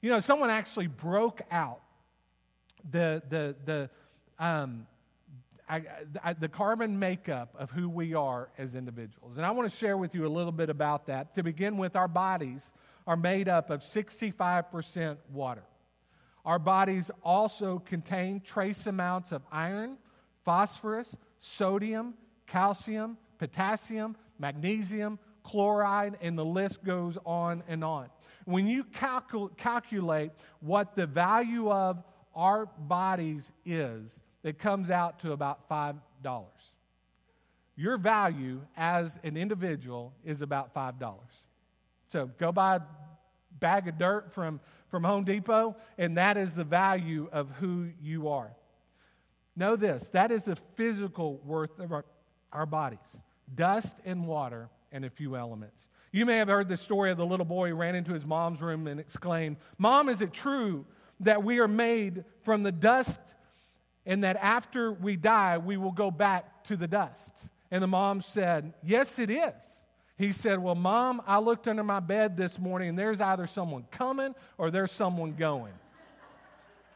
You 0.03 0.11
know, 0.11 0.21
someone 0.21 0.51
actually 0.51 0.87
broke 0.87 1.43
out 1.51 1.81
the, 2.89 3.21
the, 3.29 3.57
the, 3.65 3.91
um, 4.39 4.87
I, 5.73 5.83
I, 6.23 6.33
the 6.35 6.51
carbon 6.51 6.99
makeup 6.99 7.55
of 7.59 7.71
who 7.71 7.89
we 7.89 8.13
are 8.13 8.51
as 8.59 8.75
individuals. 8.75 9.39
And 9.39 9.47
I 9.47 9.53
want 9.53 9.71
to 9.71 9.75
share 9.75 9.97
with 9.97 10.15
you 10.15 10.27
a 10.27 10.29
little 10.29 10.53
bit 10.53 10.69
about 10.69 11.07
that. 11.07 11.35
To 11.37 11.43
begin 11.43 11.79
with, 11.79 11.97
our 11.97 12.09
bodies 12.09 12.63
are 13.07 13.17
made 13.17 13.49
up 13.49 13.71
of 13.71 13.81
65% 13.81 15.17
water. 15.33 15.63
Our 16.45 16.59
bodies 16.59 17.11
also 17.23 17.79
contain 17.79 18.43
trace 18.43 18.87
amounts 18.87 19.33
of 19.33 19.41
iron, 19.51 19.97
phosphorus, 20.45 21.17
sodium, 21.41 22.15
calcium, 22.47 23.17
potassium, 23.39 24.15
magnesium, 24.39 25.19
chloride, 25.43 26.19
and 26.21 26.37
the 26.37 26.45
list 26.45 26.85
goes 26.85 27.17
on 27.25 27.63
and 27.67 27.83
on. 27.83 28.11
When 28.45 28.67
you 28.67 28.85
calcul- 28.85 29.57
calculate 29.57 30.33
what 30.61 30.97
the 30.97 31.07
value 31.07 31.73
of 31.73 32.05
our 32.35 32.67
bodies 32.67 33.51
is, 33.65 34.21
it 34.43 34.59
comes 34.59 34.91
out 34.91 35.21
to 35.21 35.33
about 35.33 35.69
$5. 35.69 35.97
Your 37.77 37.97
value 37.97 38.61
as 38.77 39.19
an 39.25 39.37
individual 39.37 40.13
is 40.25 40.43
about 40.43 40.75
$5. 40.75 41.19
So 42.09 42.31
go 42.39 42.53
buy 42.53 42.77
a 42.77 42.81
bag 43.59 43.89
of 43.89 43.99
dirt 43.99 44.33
from, 44.33 44.61
from 44.89 45.05
Home 45.05 45.25
Depot, 45.25 45.77
and 45.97 46.19
that 46.19 46.37
is 46.37 46.55
the 46.55 46.65
value 46.65 47.29
of 47.33 47.51
who 47.53 47.89
you 48.03 48.29
are. 48.29 48.53
Know 49.57 49.77
this 49.77 50.09
that 50.11 50.33
is 50.33 50.45
the 50.45 50.57
physical 50.77 51.39
worth 51.45 51.79
of 51.79 51.93
our, 51.93 52.05
our 52.53 52.67
bodies 52.67 52.99
dust 53.55 53.95
and 54.05 54.27
water 54.27 54.71
and 54.93 55.05
a 55.05 55.11
few 55.11 55.37
elements. 55.37 55.87
You 56.11 56.27
may 56.27 56.37
have 56.37 56.49
heard 56.49 56.69
the 56.69 56.77
story 56.77 57.11
of 57.11 57.17
the 57.17 57.27
little 57.27 57.47
boy 57.47 57.71
who 57.71 57.75
ran 57.75 57.95
into 57.95 58.13
his 58.13 58.25
mom's 58.25 58.61
room 58.61 58.87
and 58.87 59.01
exclaimed, 59.01 59.57
Mom, 59.79 60.09
is 60.09 60.21
it 60.21 60.33
true 60.33 60.87
that 61.21 61.43
we 61.43 61.59
are 61.59 61.69
made 61.69 62.25
from 62.43 62.63
the 62.63 62.73
dust 62.73 63.21
and 64.07 64.25
that 64.25 64.37
after 64.37 64.93
we 64.93 65.17
die, 65.17 65.59
we 65.59 65.77
will 65.77 65.93
go 65.93 66.11
back 66.11 66.65
to 66.65 66.77
the 66.77 66.89
dust? 66.89 67.31
And 67.71 67.83
the 67.83 67.87
mom 67.89 68.21
said, 68.21 68.73
Yes, 68.83 69.19
it 69.19 69.31
is. 69.31 69.55
He 70.19 70.33
said, 70.33 70.59
Well, 70.59 70.75
Mom, 70.75 71.23
I 71.27 71.39
looked 71.39 71.67
under 71.67 71.83
my 71.83 72.01
bed 72.01 72.37
this 72.37 72.59
morning 72.59 72.91
and 72.91 72.99
there's 72.99 73.21
either 73.21 73.47
someone 73.47 73.87
coming 73.91 74.35
or 74.59 74.71
there's 74.71 74.93
someone 74.93 75.33
going. 75.33 75.73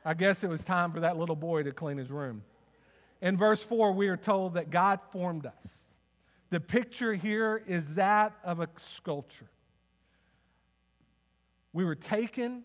I 0.04 0.14
guess 0.14 0.44
it 0.44 0.48
was 0.48 0.62
time 0.62 0.92
for 0.92 1.00
that 1.00 1.16
little 1.16 1.34
boy 1.34 1.64
to 1.64 1.72
clean 1.72 1.98
his 1.98 2.10
room. 2.10 2.42
In 3.20 3.36
verse 3.36 3.62
4, 3.62 3.92
we 3.92 4.08
are 4.08 4.16
told 4.16 4.54
that 4.54 4.70
God 4.70 5.00
formed 5.10 5.46
us. 5.46 5.68
The 6.50 6.60
picture 6.60 7.14
here 7.14 7.62
is 7.66 7.94
that 7.94 8.34
of 8.44 8.60
a 8.60 8.68
sculpture. 8.78 9.50
We 11.72 11.84
were 11.84 11.96
taken 11.96 12.64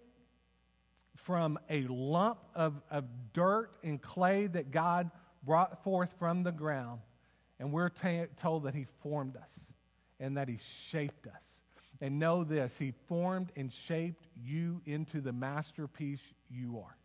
from 1.23 1.59
a 1.69 1.83
lump 1.87 2.39
of, 2.55 2.81
of 2.89 3.05
dirt 3.33 3.71
and 3.83 4.01
clay 4.01 4.47
that 4.47 4.71
God 4.71 5.11
brought 5.43 5.83
forth 5.83 6.13
from 6.19 6.43
the 6.43 6.51
ground, 6.51 7.01
and 7.59 7.71
we're 7.71 7.89
t- 7.89 8.25
told 8.37 8.63
that 8.63 8.75
He 8.75 8.85
formed 9.01 9.37
us 9.37 9.49
and 10.19 10.37
that 10.37 10.47
He 10.47 10.57
shaped 10.89 11.27
us. 11.27 11.61
And 11.99 12.17
know 12.17 12.43
this 12.43 12.77
He 12.77 12.93
formed 13.07 13.51
and 13.55 13.71
shaped 13.71 14.25
you 14.43 14.81
into 14.85 15.21
the 15.21 15.31
masterpiece 15.31 16.21
you 16.49 16.79
are. 16.79 16.97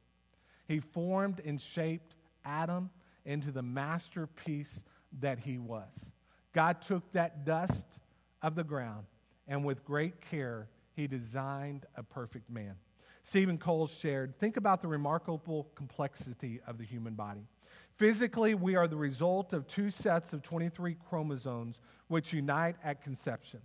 He 0.69 0.81
formed 0.81 1.41
and 1.45 1.61
shaped 1.61 2.15
Adam 2.45 2.91
into 3.25 3.51
the 3.51 3.63
masterpiece 3.63 4.81
that 5.21 5.39
he 5.39 5.59
was. 5.59 6.11
God 6.53 6.81
took 6.83 7.13
that 7.13 7.45
dust 7.45 7.87
of 8.43 8.55
the 8.55 8.65
ground, 8.65 9.05
and 9.47 9.65
with 9.65 9.85
great 9.85 10.21
care, 10.31 10.69
he 10.95 11.07
designed 11.07 11.85
a 11.97 12.03
perfect 12.03 12.49
man. 12.49 12.75
Steven 13.27 13.59
Cole 13.59 13.89
shared 13.89 14.39
think 14.39 14.57
about 14.57 14.81
the 14.81 14.87
remarkable 14.87 15.67
complexity 15.75 16.61
of 16.65 16.79
the 16.79 16.85
human 16.85 17.15
body. 17.15 17.41
Physically, 17.97 18.55
we 18.55 18.77
are 18.77 18.87
the 18.87 18.97
result 18.97 19.53
of 19.53 19.67
two 19.67 19.91
sets 19.91 20.33
of 20.33 20.43
23 20.43 20.97
chromosomes 21.09 21.81
which 22.07 22.33
unite 22.33 22.77
at 22.85 23.03
conception. 23.03 23.59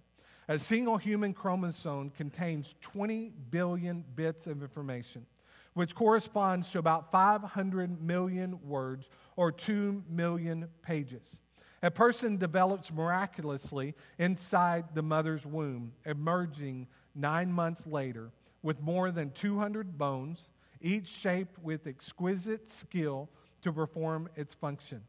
A 0.47 0.57
single 0.57 0.97
human 0.97 1.31
chromosome 1.35 2.09
contains 2.09 2.73
20 2.81 3.33
billion 3.51 4.03
bits 4.15 4.47
of 4.47 4.63
information, 4.63 5.27
which 5.75 5.93
corresponds 5.93 6.69
to 6.69 6.79
about 6.79 7.11
500 7.11 8.01
million 8.01 8.59
words 8.67 9.09
or 9.35 9.51
2 9.51 10.01
million 10.09 10.69
pages. 10.81 11.37
A 11.83 11.91
person 11.91 12.37
develops 12.37 12.91
miraculously 12.91 13.93
inside 14.17 14.85
the 14.95 15.03
mother's 15.03 15.45
womb, 15.45 15.93
emerging 16.03 16.87
nine 17.13 17.51
months 17.51 17.85
later 17.85 18.31
with 18.63 18.81
more 18.81 19.11
than 19.11 19.31
200 19.31 19.97
bones, 19.97 20.49
each 20.81 21.07
shaped 21.07 21.57
with 21.59 21.87
exquisite 21.87 22.69
skill 22.69 23.29
to 23.61 23.71
perform 23.71 24.29
its 24.35 24.53
function. 24.53 25.01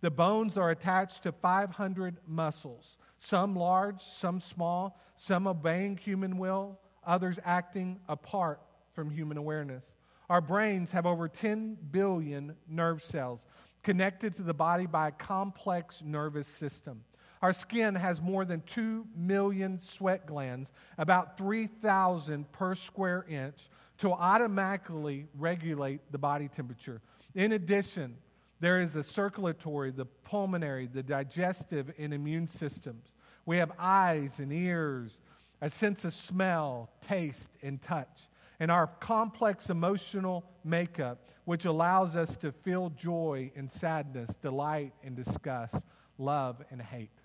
The 0.00 0.10
bones 0.10 0.56
are 0.56 0.70
attached 0.70 1.24
to 1.24 1.32
500 1.32 2.18
muscles, 2.26 2.96
some 3.18 3.56
large, 3.56 4.02
some 4.02 4.40
small, 4.40 5.00
some 5.16 5.46
obeying 5.46 5.96
human 5.96 6.38
will, 6.38 6.78
others 7.04 7.38
acting 7.44 7.98
apart 8.08 8.60
from 8.92 9.10
human 9.10 9.36
awareness. 9.36 9.84
Our 10.30 10.40
brains 10.40 10.92
have 10.92 11.06
over 11.06 11.28
10 11.28 11.78
billion 11.90 12.54
nerve 12.68 13.02
cells 13.02 13.44
connected 13.82 14.34
to 14.36 14.42
the 14.42 14.54
body 14.54 14.86
by 14.86 15.08
a 15.08 15.12
complex 15.12 16.02
nervous 16.04 16.46
system. 16.46 17.02
Our 17.40 17.52
skin 17.52 17.94
has 17.94 18.20
more 18.20 18.44
than 18.44 18.62
2 18.62 19.06
million 19.16 19.78
sweat 19.78 20.26
glands, 20.26 20.70
about 20.96 21.36
3,000 21.36 22.50
per 22.52 22.74
square 22.74 23.24
inch, 23.28 23.68
to 23.98 24.12
automatically 24.12 25.26
regulate 25.36 26.00
the 26.10 26.18
body 26.18 26.48
temperature. 26.48 27.00
In 27.34 27.52
addition, 27.52 28.16
there 28.60 28.80
is 28.80 28.92
the 28.92 29.02
circulatory, 29.02 29.90
the 29.90 30.06
pulmonary, 30.06 30.86
the 30.86 31.02
digestive, 31.02 31.92
and 31.98 32.12
immune 32.12 32.46
systems. 32.46 33.12
We 33.46 33.58
have 33.58 33.72
eyes 33.78 34.40
and 34.40 34.52
ears, 34.52 35.20
a 35.60 35.70
sense 35.70 36.04
of 36.04 36.12
smell, 36.12 36.90
taste, 37.06 37.50
and 37.62 37.80
touch. 37.80 38.28
And 38.60 38.70
our 38.70 38.88
complex 39.00 39.70
emotional 39.70 40.44
makeup 40.64 41.28
which 41.44 41.64
allows 41.64 42.14
us 42.14 42.36
to 42.36 42.52
feel 42.52 42.90
joy 42.90 43.50
and 43.56 43.70
sadness, 43.70 44.34
delight 44.42 44.92
and 45.02 45.16
disgust, 45.16 45.76
love 46.18 46.62
and 46.70 46.82
hate. 46.82 47.17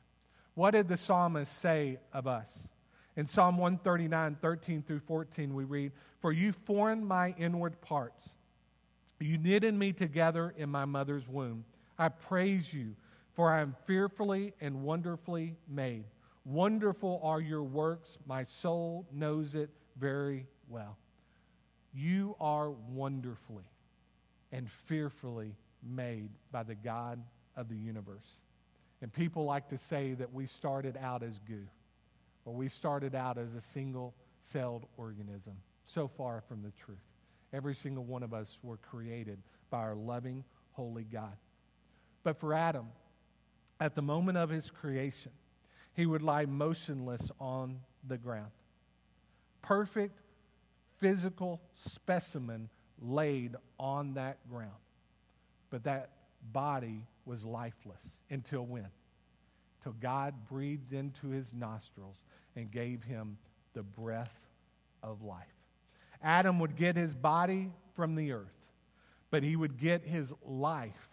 What 0.56 0.72
did 0.72 0.88
the 0.88 0.98
psalmist 0.98 1.60
say 1.60 2.00
of 2.12 2.28
us? 2.28 2.68
In 3.16 3.28
Psalm 3.28 3.58
139, 3.58 4.38
13 4.42 4.84
through 4.84 5.00
14, 5.02 5.54
we 5.54 5.64
read, 5.64 5.92
For 6.20 6.32
you 6.32 6.52
formed 6.52 7.06
my 7.06 7.36
inward 7.38 7.80
parts. 7.82 8.30
You 9.20 9.38
knitted 9.38 9.74
me 9.74 9.94
together 9.94 10.54
in 10.58 10.70
my 10.70 10.86
mother's 10.86 11.28
womb. 11.28 11.64
I 11.98 12.10
praise 12.10 12.74
you, 12.74 12.96
for 13.34 13.52
I 13.52 13.62
am 13.62 13.76
fearfully 13.86 14.54
and 14.60 14.84
wonderfully 14.84 15.56
made. 15.68 16.06
Wonderful 16.46 17.22
are 17.24 17.40
your 17.40 17.64
works. 17.64 18.18
My 18.26 18.44
soul 18.44 19.08
knows 19.14 19.56
it 19.56 19.70
very 19.98 20.48
well. 20.68 20.98
You 21.94 22.36
are 22.40 22.72
wonderfully 22.72 23.64
and 24.52 24.70
fearfully 24.70 25.56
made 25.82 26.30
by 26.52 26.64
the 26.64 26.76
God 26.76 27.24
of 27.56 27.70
the 27.70 27.78
universe. 27.78 28.40
And 29.04 29.12
people 29.12 29.44
like 29.44 29.68
to 29.68 29.78
say 29.78 30.14
that 30.14 30.34
we 30.34 30.46
started 30.46 30.98
out 30.98 31.24
as 31.24 31.38
goo, 31.46 31.68
or 32.46 32.54
we 32.54 32.70
started 32.70 33.14
out 33.14 33.38
as 33.38 33.54
a 33.54 33.60
single 33.60 34.14
celled 34.40 34.86
organism. 34.96 35.58
So 35.86 36.08
far 36.08 36.42
from 36.48 36.64
the 36.64 36.72
truth. 36.72 37.04
Every 37.52 37.76
single 37.76 38.06
one 38.06 38.24
of 38.24 38.34
us 38.34 38.58
were 38.64 38.78
created 38.78 39.40
by 39.70 39.80
our 39.80 39.94
loving, 39.94 40.46
holy 40.72 41.04
God. 41.04 41.36
But 42.24 42.40
for 42.40 42.54
Adam, 42.54 42.88
at 43.82 43.94
the 43.94 44.02
moment 44.02 44.38
of 44.38 44.50
his 44.50 44.72
creation, 44.72 45.34
he 45.94 46.06
would 46.06 46.22
lie 46.22 46.46
motionless 46.46 47.30
on 47.42 47.82
the 48.08 48.18
ground. 48.18 48.52
Perfect 49.62 50.18
physical 51.02 51.60
specimen 51.76 52.70
laid 53.02 53.58
on 53.78 54.14
that 54.14 54.38
ground. 54.50 54.72
But 55.70 55.84
that 55.84 56.10
body 56.52 57.06
was 57.26 57.44
lifeless 57.44 58.20
until 58.30 58.66
when? 58.66 58.88
Till 59.84 59.94
God 59.94 60.34
breathed 60.50 60.94
into 60.94 61.30
his 61.30 61.54
nostrils 61.54 62.18
and 62.56 62.72
gave 62.72 63.04
him 63.04 63.38
the 63.74 63.84
breath 63.84 64.34
of 65.02 65.22
life. 65.24 65.48
Adam 66.22 66.60
would 66.60 66.76
get 66.76 66.96
his 66.96 67.14
body 67.14 67.72
from 67.96 68.16
the 68.16 68.32
earth, 68.32 68.48
but 69.30 69.44
he 69.44 69.56
would 69.56 69.78
get 69.78 70.04
his 70.04 70.32
life 70.46 71.10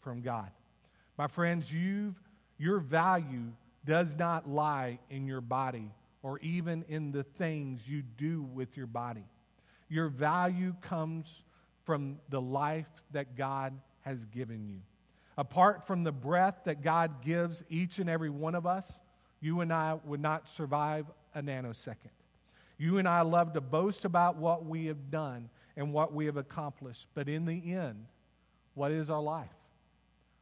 from 0.00 0.22
God. 0.22 0.50
My 1.18 1.26
friends, 1.26 1.72
you've, 1.72 2.14
your 2.58 2.78
value 2.78 3.52
does 3.84 4.14
not 4.16 4.48
lie 4.48 4.98
in 5.10 5.26
your 5.26 5.40
body 5.40 5.90
or 6.22 6.38
even 6.38 6.84
in 6.88 7.12
the 7.12 7.22
things 7.22 7.86
you 7.86 8.02
do 8.16 8.42
with 8.42 8.76
your 8.76 8.86
body. 8.86 9.24
Your 9.88 10.08
value 10.08 10.74
comes 10.80 11.42
from 11.84 12.18
the 12.30 12.40
life 12.40 12.88
that 13.12 13.36
God 13.36 13.74
has 14.04 14.24
given 14.26 14.66
you. 14.66 14.80
Apart 15.36 15.86
from 15.86 16.04
the 16.04 16.12
breath 16.12 16.60
that 16.64 16.82
God 16.82 17.22
gives 17.24 17.62
each 17.68 17.98
and 17.98 18.08
every 18.08 18.30
one 18.30 18.54
of 18.54 18.66
us, 18.66 18.90
you 19.40 19.60
and 19.60 19.72
I 19.72 19.98
would 20.04 20.20
not 20.20 20.48
survive 20.48 21.06
a 21.34 21.42
nanosecond. 21.42 22.10
You 22.78 22.98
and 22.98 23.08
I 23.08 23.22
love 23.22 23.52
to 23.54 23.60
boast 23.60 24.04
about 24.04 24.36
what 24.36 24.64
we 24.64 24.86
have 24.86 25.10
done 25.10 25.48
and 25.76 25.92
what 25.92 26.12
we 26.12 26.26
have 26.26 26.36
accomplished. 26.36 27.06
But 27.14 27.28
in 27.28 27.44
the 27.44 27.74
end, 27.74 28.06
what 28.74 28.90
is 28.90 29.10
our 29.10 29.22
life? 29.22 29.48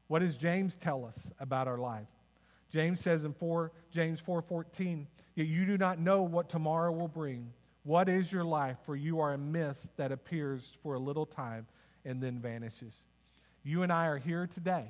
What 0.09 0.21
does 0.21 0.37
James 0.37 0.77
tell 0.77 1.05
us 1.05 1.19
about 1.41 1.69
our 1.69 1.79
life? 1.79 2.07
James 2.71 3.01
says 3.01 3.25
in 3.25 3.33
4 3.35 3.73
James 3.91 4.21
4:14, 4.21 5.07
"Yet 5.35 5.47
you 5.47 5.67
do 5.67 5.79
not 5.79 5.99
know 5.99 6.23
what 6.23 6.49
tomorrow 6.49 6.93
will 6.93 7.09
bring. 7.09 7.53
What 7.85 8.09
is 8.09 8.33
your 8.33 8.45
life? 8.45 8.79
For 8.85 8.97
you 8.97 9.21
are 9.21 9.35
a 9.35 9.39
mist 9.39 9.95
that 9.97 10.13
appears 10.13 10.77
for 10.83 10.95
a 10.95 10.99
little 10.99 11.27
time 11.27 11.67
and 12.05 12.23
then 12.23 12.39
vanishes." 12.39 12.95
You 13.65 13.83
and 13.83 13.93
I 13.93 14.07
are 14.07 14.19
here 14.19 14.47
today, 14.47 14.87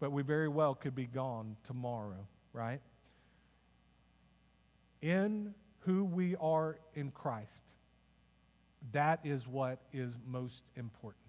but 0.00 0.12
we 0.12 0.22
very 0.22 0.48
well 0.48 0.74
could 0.74 0.94
be 0.94 1.06
gone 1.06 1.56
tomorrow, 1.64 2.26
right? 2.52 2.80
In 5.02 5.54
who 5.80 6.04
we 6.04 6.36
are 6.36 6.78
in 6.94 7.10
Christ, 7.10 7.62
that 8.92 9.20
is 9.24 9.46
what 9.46 9.78
is 9.92 10.12
most 10.26 10.62
important. 10.76 11.24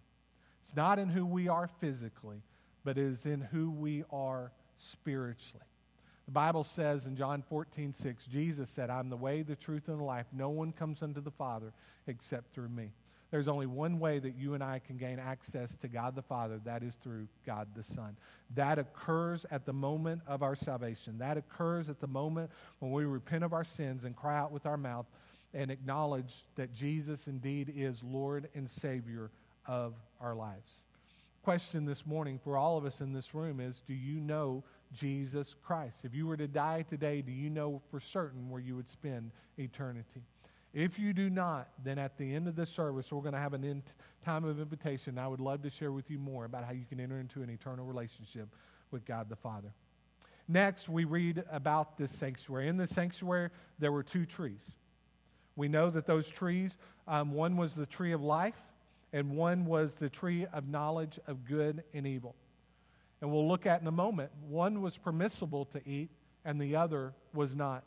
It's 0.63 0.75
not 0.75 0.99
in 0.99 1.09
who 1.09 1.25
we 1.25 1.47
are 1.47 1.69
physically, 1.79 2.41
but 2.83 2.97
it 2.97 3.05
is 3.05 3.25
in 3.25 3.41
who 3.41 3.71
we 3.71 4.03
are 4.11 4.51
spiritually. 4.77 5.65
The 6.25 6.31
Bible 6.31 6.63
says 6.63 7.05
in 7.05 7.15
John 7.15 7.43
14, 7.47 7.93
6, 7.93 8.25
Jesus 8.25 8.69
said, 8.69 8.89
I'm 8.89 9.09
the 9.09 9.17
way, 9.17 9.43
the 9.43 9.55
truth, 9.55 9.87
and 9.87 9.99
the 9.99 10.03
life. 10.03 10.25
No 10.31 10.49
one 10.49 10.71
comes 10.71 11.03
unto 11.03 11.21
the 11.21 11.31
Father 11.31 11.71
except 12.07 12.53
through 12.53 12.69
me. 12.69 12.91
There's 13.31 13.47
only 13.47 13.65
one 13.65 13.99
way 13.99 14.19
that 14.19 14.35
you 14.35 14.53
and 14.53 14.63
I 14.63 14.79
can 14.79 14.97
gain 14.97 15.19
access 15.19 15.75
to 15.81 15.87
God 15.87 16.15
the 16.15 16.21
Father, 16.21 16.59
that 16.63 16.83
is 16.83 16.93
through 17.03 17.27
God 17.45 17.67
the 17.75 17.83
Son. 17.83 18.15
That 18.53 18.79
occurs 18.79 19.45
at 19.51 19.65
the 19.65 19.73
moment 19.73 20.21
of 20.27 20.43
our 20.43 20.55
salvation. 20.55 21.17
That 21.17 21.37
occurs 21.37 21.89
at 21.89 21.99
the 21.99 22.07
moment 22.07 22.51
when 22.79 22.91
we 22.91 23.05
repent 23.05 23.43
of 23.43 23.53
our 23.53 23.63
sins 23.63 24.03
and 24.03 24.15
cry 24.15 24.37
out 24.37 24.51
with 24.51 24.65
our 24.65 24.77
mouth 24.77 25.07
and 25.53 25.71
acknowledge 25.71 26.45
that 26.55 26.73
Jesus 26.73 27.27
indeed 27.27 27.73
is 27.75 28.03
Lord 28.03 28.49
and 28.55 28.69
Savior 28.69 29.31
of 29.65 29.95
our 30.21 30.35
lives. 30.35 30.71
Question 31.43 31.85
this 31.85 32.05
morning 32.05 32.39
for 32.43 32.57
all 32.57 32.77
of 32.77 32.85
us 32.85 33.01
in 33.01 33.13
this 33.13 33.33
room 33.33 33.59
is 33.59 33.81
Do 33.87 33.93
you 33.93 34.19
know 34.19 34.63
Jesus 34.93 35.55
Christ? 35.63 35.97
If 36.03 36.13
you 36.13 36.27
were 36.27 36.37
to 36.37 36.47
die 36.47 36.83
today, 36.89 37.21
do 37.21 37.31
you 37.31 37.49
know 37.49 37.81
for 37.89 37.99
certain 37.99 38.49
where 38.49 38.61
you 38.61 38.75
would 38.75 38.89
spend 38.89 39.31
eternity? 39.57 40.23
If 40.75 40.99
you 40.99 41.13
do 41.13 41.29
not, 41.29 41.69
then 41.85 41.97
at 41.97 42.17
the 42.17 42.35
end 42.35 42.49
of 42.49 42.57
this 42.57 42.69
service, 42.69 43.09
we're 43.09 43.21
going 43.21 43.33
to 43.33 43.39
have 43.39 43.53
an 43.53 43.63
in 43.63 43.81
time 44.25 44.43
of 44.43 44.59
invitation. 44.59 45.17
I 45.17 45.25
would 45.25 45.39
love 45.39 45.61
to 45.61 45.69
share 45.69 45.93
with 45.93 46.11
you 46.11 46.19
more 46.19 46.43
about 46.43 46.65
how 46.65 46.73
you 46.73 46.83
can 46.83 46.99
enter 46.99 47.17
into 47.17 47.41
an 47.41 47.49
eternal 47.49 47.85
relationship 47.85 48.49
with 48.91 49.05
God 49.05 49.29
the 49.29 49.37
Father. 49.37 49.71
Next, 50.49 50.89
we 50.89 51.05
read 51.05 51.45
about 51.49 51.97
this 51.97 52.11
sanctuary. 52.11 52.67
In 52.67 52.75
the 52.75 52.87
sanctuary, 52.87 53.51
there 53.79 53.93
were 53.93 54.03
two 54.03 54.25
trees. 54.25 54.69
We 55.55 55.69
know 55.69 55.89
that 55.89 56.05
those 56.05 56.27
trees, 56.27 56.77
um, 57.07 57.31
one 57.31 57.55
was 57.55 57.73
the 57.73 57.85
tree 57.85 58.11
of 58.11 58.21
life, 58.21 58.59
and 59.13 59.31
one 59.37 59.65
was 59.65 59.95
the 59.95 60.09
tree 60.09 60.45
of 60.51 60.67
knowledge 60.67 61.17
of 61.25 61.45
good 61.45 61.85
and 61.93 62.05
evil. 62.05 62.35
And 63.21 63.31
we'll 63.31 63.47
look 63.47 63.65
at 63.65 63.79
in 63.79 63.87
a 63.87 63.91
moment, 63.91 64.29
one 64.49 64.81
was 64.81 64.97
permissible 64.97 65.63
to 65.67 65.79
eat, 65.89 66.09
and 66.43 66.59
the 66.59 66.75
other 66.75 67.13
was 67.33 67.55
not. 67.55 67.85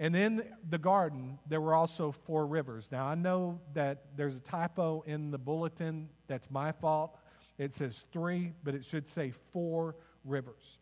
And 0.00 0.16
in 0.16 0.44
the 0.70 0.78
garden, 0.78 1.38
there 1.46 1.60
were 1.60 1.74
also 1.74 2.10
four 2.10 2.46
rivers. 2.46 2.88
Now, 2.90 3.06
I 3.06 3.14
know 3.14 3.60
that 3.74 4.04
there's 4.16 4.34
a 4.34 4.40
typo 4.40 5.04
in 5.06 5.30
the 5.30 5.38
bulletin. 5.38 6.08
That's 6.26 6.50
my 6.50 6.72
fault. 6.72 7.16
It 7.58 7.72
says 7.72 8.04
three, 8.12 8.52
but 8.64 8.74
it 8.74 8.84
should 8.84 9.06
say 9.06 9.32
four 9.52 9.94
rivers. 10.24 10.78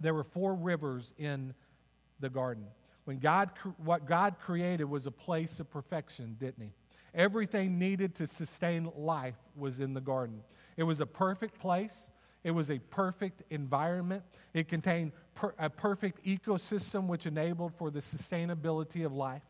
There 0.00 0.12
were 0.12 0.24
four 0.24 0.54
rivers 0.54 1.14
in 1.16 1.54
the 2.20 2.28
garden. 2.28 2.66
When 3.06 3.18
God, 3.18 3.50
what 3.78 4.06
God 4.06 4.36
created 4.38 4.84
was 4.84 5.06
a 5.06 5.10
place 5.10 5.60
of 5.60 5.70
perfection, 5.70 6.36
didn't 6.38 6.62
He? 6.62 6.72
Everything 7.14 7.78
needed 7.78 8.14
to 8.16 8.26
sustain 8.26 8.90
life 8.94 9.36
was 9.56 9.80
in 9.80 9.94
the 9.94 10.00
garden. 10.00 10.42
It 10.76 10.82
was 10.82 11.00
a 11.00 11.06
perfect 11.06 11.58
place. 11.58 12.08
It 12.46 12.52
was 12.52 12.70
a 12.70 12.78
perfect 12.78 13.42
environment. 13.50 14.22
It 14.54 14.68
contained 14.68 15.10
per, 15.34 15.52
a 15.58 15.68
perfect 15.68 16.24
ecosystem 16.24 17.08
which 17.08 17.26
enabled 17.26 17.74
for 17.74 17.90
the 17.90 17.98
sustainability 17.98 19.04
of 19.04 19.12
life. 19.12 19.42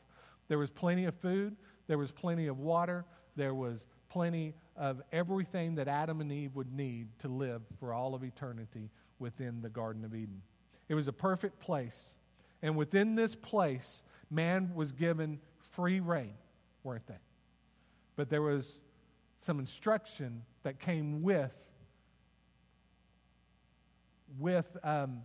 There 0.49 0.57
was 0.57 0.71
plenty 0.71 1.05
of 1.05 1.15
food, 1.17 1.57
there 1.89 1.99
was 1.99 2.11
plenty 2.11 2.47
of 2.47 2.59
water, 2.59 3.05
there 3.37 3.53
was 3.53 3.85
plenty 4.09 4.55
of 4.77 5.03
everything 5.13 5.75
that 5.75 5.89
Adam 5.89 6.23
and 6.23 6.33
Eve 6.33 6.57
would 6.57 6.73
need 6.73 7.09
to 7.19 7.29
live 7.29 7.61
for 7.79 7.93
all 7.93 8.15
of 8.15 8.25
eternity 8.25 8.89
within 9.19 9.61
the 9.61 9.69
Garden 9.69 10.03
of 10.03 10.15
Eden. 10.15 10.41
It 10.89 10.95
was 10.95 11.07
a 11.07 11.13
perfect 11.13 11.61
place. 11.61 12.15
And 12.63 12.79
within 12.79 13.15
this 13.15 13.35
place, 13.35 14.05
man 14.31 14.71
was 14.75 14.93
given 14.93 15.39
free 15.73 16.01
reign, 16.01 16.33
weren't 16.83 17.07
they? 17.07 17.21
But 18.17 18.31
there 18.31 18.41
was 18.41 18.79
some 19.41 19.61
instruction 19.61 20.45
that 20.63 20.81
came 20.81 21.21
with 21.23 21.53
with, 24.39 24.77
um, 24.83 25.23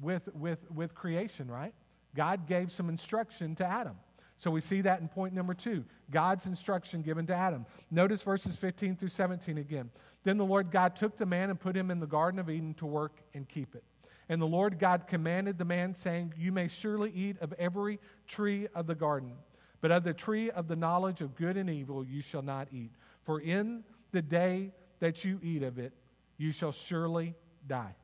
with, 0.00 0.28
with, 0.34 0.58
with 0.74 0.94
creation, 0.94 1.50
right? 1.50 1.74
God 2.14 2.46
gave 2.46 2.70
some 2.70 2.88
instruction 2.88 3.54
to 3.56 3.66
Adam. 3.66 3.96
So 4.36 4.50
we 4.50 4.60
see 4.60 4.80
that 4.80 5.00
in 5.00 5.08
point 5.08 5.34
number 5.34 5.54
two 5.54 5.84
God's 6.10 6.46
instruction 6.46 7.02
given 7.02 7.26
to 7.28 7.34
Adam. 7.34 7.64
Notice 7.90 8.22
verses 8.22 8.56
15 8.56 8.96
through 8.96 9.08
17 9.08 9.58
again. 9.58 9.90
Then 10.24 10.36
the 10.36 10.44
Lord 10.44 10.70
God 10.70 10.96
took 10.96 11.16
the 11.16 11.26
man 11.26 11.50
and 11.50 11.58
put 11.58 11.76
him 11.76 11.90
in 11.90 12.00
the 12.00 12.06
Garden 12.06 12.40
of 12.40 12.50
Eden 12.50 12.74
to 12.74 12.86
work 12.86 13.20
and 13.34 13.48
keep 13.48 13.74
it. 13.74 13.84
And 14.28 14.40
the 14.40 14.46
Lord 14.46 14.78
God 14.78 15.06
commanded 15.06 15.58
the 15.58 15.64
man, 15.64 15.94
saying, 15.94 16.34
You 16.36 16.52
may 16.52 16.68
surely 16.68 17.12
eat 17.12 17.36
of 17.40 17.52
every 17.54 17.98
tree 18.26 18.68
of 18.74 18.86
the 18.86 18.94
garden, 18.94 19.32
but 19.80 19.90
of 19.90 20.04
the 20.04 20.14
tree 20.14 20.50
of 20.50 20.68
the 20.68 20.76
knowledge 20.76 21.20
of 21.20 21.34
good 21.34 21.56
and 21.56 21.68
evil 21.68 22.04
you 22.04 22.20
shall 22.20 22.42
not 22.42 22.68
eat. 22.72 22.92
For 23.24 23.40
in 23.40 23.84
the 24.12 24.22
day 24.22 24.72
that 25.00 25.24
you 25.24 25.38
eat 25.42 25.62
of 25.62 25.78
it, 25.78 25.92
you 26.36 26.52
shall 26.52 26.72
surely 26.72 27.34
die. 27.66 27.94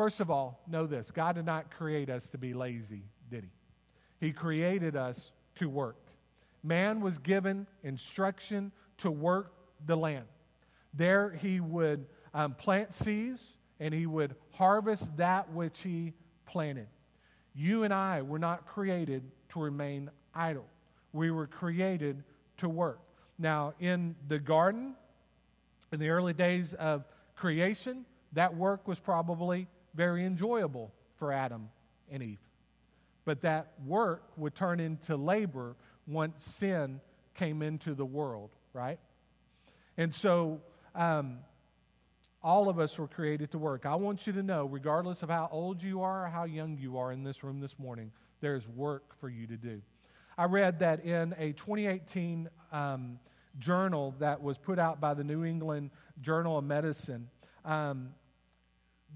First 0.00 0.20
of 0.20 0.30
all, 0.30 0.62
know 0.66 0.86
this 0.86 1.10
God 1.10 1.34
did 1.34 1.44
not 1.44 1.70
create 1.70 2.08
us 2.08 2.26
to 2.30 2.38
be 2.38 2.54
lazy, 2.54 3.02
did 3.30 3.44
He? 3.44 4.28
He 4.28 4.32
created 4.32 4.96
us 4.96 5.30
to 5.56 5.68
work. 5.68 5.98
Man 6.62 7.02
was 7.02 7.18
given 7.18 7.66
instruction 7.82 8.72
to 8.96 9.10
work 9.10 9.52
the 9.84 9.94
land. 9.94 10.24
There 10.94 11.32
he 11.32 11.60
would 11.60 12.06
um, 12.32 12.54
plant 12.54 12.94
seeds 12.94 13.42
and 13.78 13.92
he 13.92 14.06
would 14.06 14.36
harvest 14.52 15.14
that 15.18 15.52
which 15.52 15.82
he 15.82 16.14
planted. 16.46 16.86
You 17.54 17.82
and 17.82 17.92
I 17.92 18.22
were 18.22 18.38
not 18.38 18.66
created 18.66 19.22
to 19.50 19.60
remain 19.60 20.10
idle, 20.34 20.64
we 21.12 21.30
were 21.30 21.46
created 21.46 22.24
to 22.56 22.70
work. 22.70 23.00
Now, 23.38 23.74
in 23.80 24.14
the 24.28 24.38
garden, 24.38 24.94
in 25.92 26.00
the 26.00 26.08
early 26.08 26.32
days 26.32 26.72
of 26.72 27.04
creation, 27.36 28.06
that 28.32 28.56
work 28.56 28.88
was 28.88 28.98
probably 28.98 29.66
very 29.94 30.24
enjoyable 30.24 30.92
for 31.16 31.32
Adam 31.32 31.68
and 32.10 32.22
Eve. 32.22 32.40
But 33.24 33.42
that 33.42 33.72
work 33.86 34.24
would 34.36 34.54
turn 34.54 34.80
into 34.80 35.16
labor 35.16 35.76
once 36.06 36.44
sin 36.44 37.00
came 37.34 37.62
into 37.62 37.94
the 37.94 38.04
world, 38.04 38.50
right? 38.72 38.98
And 39.96 40.14
so 40.14 40.60
um, 40.94 41.38
all 42.42 42.68
of 42.68 42.78
us 42.78 42.98
were 42.98 43.08
created 43.08 43.52
to 43.52 43.58
work. 43.58 43.86
I 43.86 43.94
want 43.96 44.26
you 44.26 44.32
to 44.34 44.42
know, 44.42 44.64
regardless 44.64 45.22
of 45.22 45.28
how 45.28 45.48
old 45.52 45.82
you 45.82 46.02
are 46.02 46.24
or 46.24 46.28
how 46.28 46.44
young 46.44 46.78
you 46.78 46.98
are 46.98 47.12
in 47.12 47.22
this 47.22 47.44
room 47.44 47.60
this 47.60 47.78
morning, 47.78 48.10
there's 48.40 48.66
work 48.68 49.18
for 49.20 49.28
you 49.28 49.46
to 49.46 49.56
do. 49.56 49.82
I 50.38 50.44
read 50.44 50.78
that 50.78 51.04
in 51.04 51.34
a 51.38 51.52
2018 51.52 52.48
um, 52.72 53.18
journal 53.58 54.14
that 54.20 54.42
was 54.42 54.56
put 54.56 54.78
out 54.78 55.00
by 55.00 55.12
the 55.12 55.24
New 55.24 55.44
England 55.44 55.90
Journal 56.22 56.56
of 56.58 56.64
Medicine. 56.64 57.28
Um, 57.64 58.14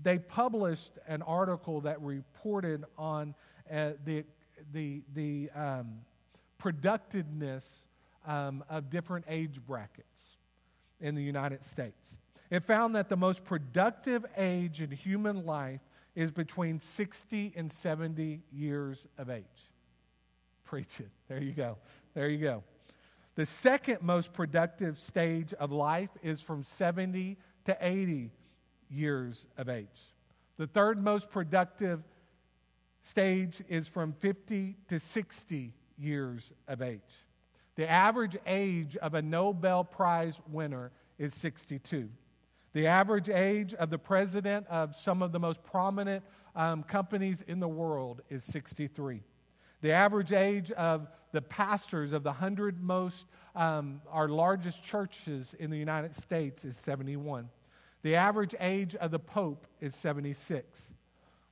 they 0.02 0.18
published 0.18 0.92
an 1.06 1.22
article 1.22 1.80
that 1.82 2.00
reported 2.00 2.84
on 2.98 3.34
uh, 3.70 3.90
the, 4.04 4.24
the, 4.72 5.02
the 5.14 5.50
um, 5.54 6.00
productiveness 6.58 7.86
um, 8.26 8.64
of 8.68 8.90
different 8.90 9.24
age 9.28 9.60
brackets 9.66 10.36
in 11.00 11.14
the 11.14 11.22
United 11.22 11.64
States. 11.64 12.16
It 12.50 12.64
found 12.64 12.94
that 12.96 13.08
the 13.08 13.16
most 13.16 13.44
productive 13.44 14.24
age 14.36 14.80
in 14.80 14.90
human 14.90 15.44
life 15.44 15.80
is 16.14 16.30
between 16.30 16.78
60 16.78 17.52
and 17.56 17.72
70 17.72 18.40
years 18.52 19.06
of 19.18 19.30
age. 19.30 19.44
Preach 20.64 21.00
it. 21.00 21.10
There 21.28 21.42
you 21.42 21.52
go. 21.52 21.76
There 22.14 22.28
you 22.28 22.38
go. 22.38 22.62
The 23.34 23.46
second 23.46 24.00
most 24.02 24.32
productive 24.32 24.98
stage 24.98 25.52
of 25.54 25.72
life 25.72 26.10
is 26.22 26.40
from 26.40 26.62
70 26.62 27.36
to 27.64 27.76
80 27.80 28.30
years 28.94 29.46
of 29.56 29.68
age. 29.68 29.86
The 30.56 30.66
third 30.66 31.02
most 31.02 31.30
productive 31.30 32.02
stage 33.02 33.62
is 33.68 33.88
from 33.88 34.12
50 34.12 34.76
to 34.88 35.00
60 35.00 35.72
years 35.98 36.52
of 36.68 36.80
age. 36.80 37.00
The 37.76 37.90
average 37.90 38.36
age 38.46 38.96
of 38.96 39.14
a 39.14 39.22
Nobel 39.22 39.84
Prize 39.84 40.40
winner 40.48 40.92
is 41.18 41.34
62. 41.34 42.08
The 42.72 42.86
average 42.86 43.28
age 43.28 43.74
of 43.74 43.90
the 43.90 43.98
president 43.98 44.66
of 44.68 44.96
some 44.96 45.22
of 45.22 45.32
the 45.32 45.40
most 45.40 45.62
prominent 45.62 46.24
um, 46.56 46.82
companies 46.84 47.42
in 47.46 47.60
the 47.60 47.68
world 47.68 48.22
is 48.30 48.44
63. 48.44 49.22
The 49.80 49.92
average 49.92 50.32
age 50.32 50.70
of 50.72 51.08
the 51.32 51.42
pastors 51.42 52.12
of 52.12 52.22
the 52.22 52.32
hundred 52.32 52.82
most, 52.82 53.26
um, 53.54 54.00
our 54.10 54.28
largest 54.28 54.82
churches 54.82 55.54
in 55.58 55.70
the 55.70 55.76
United 55.76 56.14
States 56.14 56.64
is 56.64 56.76
71. 56.76 57.48
The 58.04 58.16
average 58.16 58.54
age 58.60 58.94
of 58.94 59.10
the 59.10 59.18
Pope 59.18 59.66
is 59.80 59.96
76. 59.96 60.78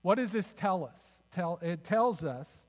What 0.02 0.16
does 0.16 0.32
this 0.32 0.52
tell 0.52 0.84
us? 0.84 1.00
Tell, 1.34 1.58
it 1.62 1.82
tells 1.82 2.24
us 2.24 2.64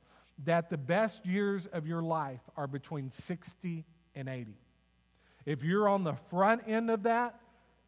that 0.45 0.69
the 0.69 0.77
best 0.77 1.25
years 1.25 1.65
of 1.67 1.85
your 1.85 2.01
life 2.01 2.39
are 2.55 2.65
between 2.65 3.11
60 3.11 3.83
and 4.15 4.29
80. 4.29 4.53
If 5.45 5.63
you're 5.63 5.89
on 5.89 6.05
the 6.05 6.13
front 6.29 6.61
end 6.65 6.89
of 6.89 7.03
that, 7.03 7.41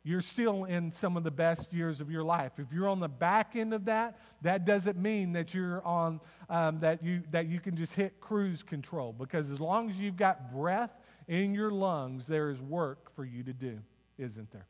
you're 0.03 0.21
still 0.21 0.65
in 0.65 0.91
some 0.91 1.15
of 1.15 1.23
the 1.23 1.31
best 1.31 1.71
years 1.71 2.01
of 2.01 2.11
your 2.11 2.25
life. 2.25 2.51
If 2.57 2.73
you're 2.73 2.89
on 2.89 2.99
the 2.99 3.07
back 3.07 3.55
end 3.55 3.73
of 3.73 3.85
that, 3.85 4.19
that 4.41 4.65
doesn't 4.65 4.97
mean 4.97 5.31
that 5.31 5.53
you're 5.53 5.81
on 5.83 6.19
um, 6.49 6.81
that 6.81 7.03
you 7.03 7.23
that 7.31 7.47
you 7.47 7.61
can 7.61 7.77
just 7.77 7.93
hit 7.93 8.19
cruise 8.19 8.61
control. 8.61 9.13
Because 9.13 9.49
as 9.49 9.61
long 9.61 9.89
as 9.89 9.97
you've 9.97 10.17
got 10.17 10.53
breath 10.53 10.91
in 11.29 11.55
your 11.55 11.71
lungs, 11.71 12.27
there 12.27 12.51
is 12.51 12.59
work 12.59 13.15
for 13.15 13.23
you 13.23 13.43
to 13.43 13.53
do, 13.53 13.79
isn't 14.19 14.51
there? 14.51 14.67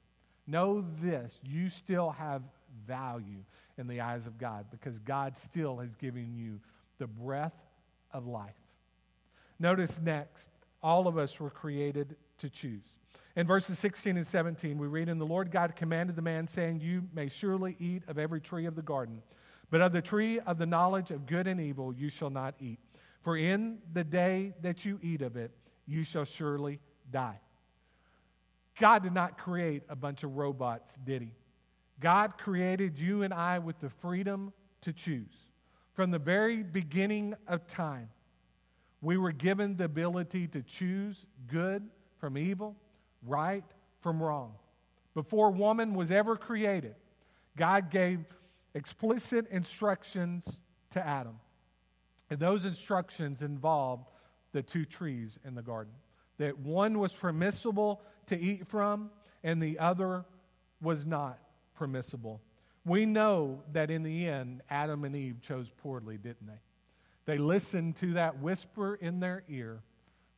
Know 0.48 0.86
this: 1.02 1.40
you 1.44 1.70
still 1.70 2.12
have 2.12 2.42
value 2.88 3.44
in 3.78 3.88
the 3.88 4.02
eyes 4.02 4.28
of 4.28 4.38
God 4.38 4.66
because 4.72 5.00
God 5.00 5.36
still 5.36 5.78
has 5.78 5.96
given 5.96 6.36
you 6.36 6.60
the 6.98 7.08
breath 7.08 7.56
of 8.12 8.28
life. 8.28 8.54
Notice 9.60 10.00
next, 10.02 10.50
all 10.84 11.08
of 11.08 11.18
us 11.18 11.40
were 11.40 11.50
created 11.50 12.16
to 12.40 12.50
choose. 12.50 13.00
In 13.36 13.48
verses 13.48 13.78
16 13.80 14.16
and 14.16 14.26
17, 14.26 14.78
we 14.78 14.88
read, 14.88 15.10
And 15.10 15.20
the 15.20 15.26
Lord 15.26 15.52
God 15.52 15.76
commanded 15.76 16.16
the 16.16 16.22
man, 16.22 16.48
saying, 16.48 16.80
You 16.80 17.04
may 17.14 17.28
surely 17.28 17.76
eat 17.80 18.04
of 18.08 18.18
every 18.18 18.40
tree 18.40 18.66
of 18.66 18.76
the 18.76 18.82
garden, 18.82 19.22
but 19.70 19.82
of 19.82 19.92
the 19.92 20.02
tree 20.02 20.40
of 20.40 20.58
the 20.58 20.66
knowledge 20.66 21.12
of 21.12 21.26
good 21.26 21.48
and 21.48 21.60
evil 21.60 21.94
you 21.94 22.10
shall 22.10 22.30
not 22.30 22.56
eat. 22.60 22.80
For 23.24 23.38
in 23.38 23.80
the 23.94 24.04
day 24.04 24.54
that 24.62 24.86
you 24.86 25.00
eat 25.02 25.22
of 25.22 25.36
it, 25.36 25.52
you 25.86 26.04
shall 26.04 26.26
surely 26.26 26.80
die. 27.12 27.40
God 28.80 29.04
did 29.04 29.14
not 29.14 29.38
create 29.38 29.84
a 29.90 29.96
bunch 29.96 30.24
of 30.24 30.36
robots, 30.36 30.92
did 31.04 31.22
He? 31.22 31.32
God 32.00 32.38
created 32.38 33.00
you 33.00 33.24
and 33.24 33.34
I 33.34 33.60
with 33.60 33.80
the 33.80 33.90
freedom 33.90 34.52
to 34.82 34.92
choose. 34.92 35.34
From 35.94 36.12
the 36.12 36.20
very 36.20 36.62
beginning 36.62 37.36
of 37.48 37.68
time, 37.68 38.10
we 39.02 39.18
were 39.18 39.32
given 39.32 39.78
the 39.78 39.86
ability 39.86 40.48
to 40.50 40.62
choose 40.62 41.26
good 41.48 41.88
from 42.20 42.38
evil 42.38 42.76
right 43.24 43.64
from 44.02 44.22
wrong. 44.22 44.54
Before 45.14 45.52
woman 45.52 45.94
was 45.94 46.12
ever 46.12 46.36
created, 46.36 46.96
God 47.56 47.90
gave 47.90 48.20
explicit 48.74 49.48
instructions 49.50 50.46
to 50.92 51.06
Adam. 51.06 51.40
And 52.30 52.40
those 52.40 52.66
instructions 52.66 53.42
involved 53.42 54.08
the 54.52 54.62
two 54.62 54.86
trees 54.86 55.40
in 55.46 55.56
the 55.56 55.62
garden. 55.62 55.94
That 56.38 56.58
one 56.60 57.00
was 57.00 57.14
permissible 57.14 58.02
to 58.28 58.40
eat 58.40 58.68
from, 58.68 59.10
and 59.44 59.62
the 59.62 59.80
other 59.80 60.26
was 60.82 61.06
not 61.06 61.40
permissible. 61.76 62.42
We 62.86 63.06
know 63.06 63.62
that 63.74 63.90
in 63.90 64.04
the 64.04 64.28
end, 64.28 64.62
Adam 64.70 65.04
and 65.04 65.16
Eve 65.16 65.42
chose 65.42 65.70
poorly, 65.78 66.18
didn't 66.18 66.48
they? 66.48 66.54
They 67.26 67.38
listened 67.38 67.98
to 67.98 68.14
that 68.14 68.40
whisper 68.40 68.96
in 68.96 69.20
their 69.20 69.44
ear 69.50 69.82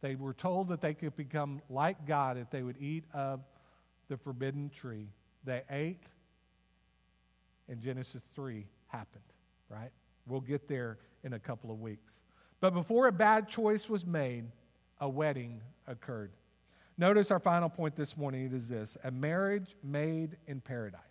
they 0.02 0.16
were 0.16 0.34
told 0.34 0.70
that 0.70 0.82
they 0.82 0.94
could 0.94 1.16
become 1.16 1.62
like 1.70 2.06
God 2.06 2.38
if 2.38 2.50
they 2.50 2.62
would 2.62 2.78
eat 2.80 3.04
of 3.14 3.42
the 4.10 4.18
forbidden 4.18 4.70
tree. 4.70 5.08
They 5.44 5.64
ate, 5.70 6.04
and 7.68 7.82
Genesis 7.82 8.22
3 8.36 8.66
happened, 8.88 9.24
right? 9.70 9.92
We'll 10.28 10.42
get 10.42 10.68
there 10.68 11.00
in 11.24 11.34
a 11.34 11.40
couple 11.40 11.72
of 11.72 11.80
weeks. 11.80 12.14
But 12.60 12.74
before 12.74 13.08
a 13.08 13.12
bad 13.12 13.48
choice 13.48 13.90
was 13.90 14.06
made, 14.06 14.46
a 15.00 15.10
wedding 15.10 15.62
occurred. 15.88 16.32
Notice 16.98 17.30
our 17.30 17.40
final 17.40 17.70
point 17.70 17.96
this 17.96 18.18
morning 18.18 18.52
is 18.52 18.70
this 18.70 18.98
a 19.04 19.12
marriage 19.12 19.76
made 19.84 20.38
in 20.48 20.62
paradise. 20.62 21.02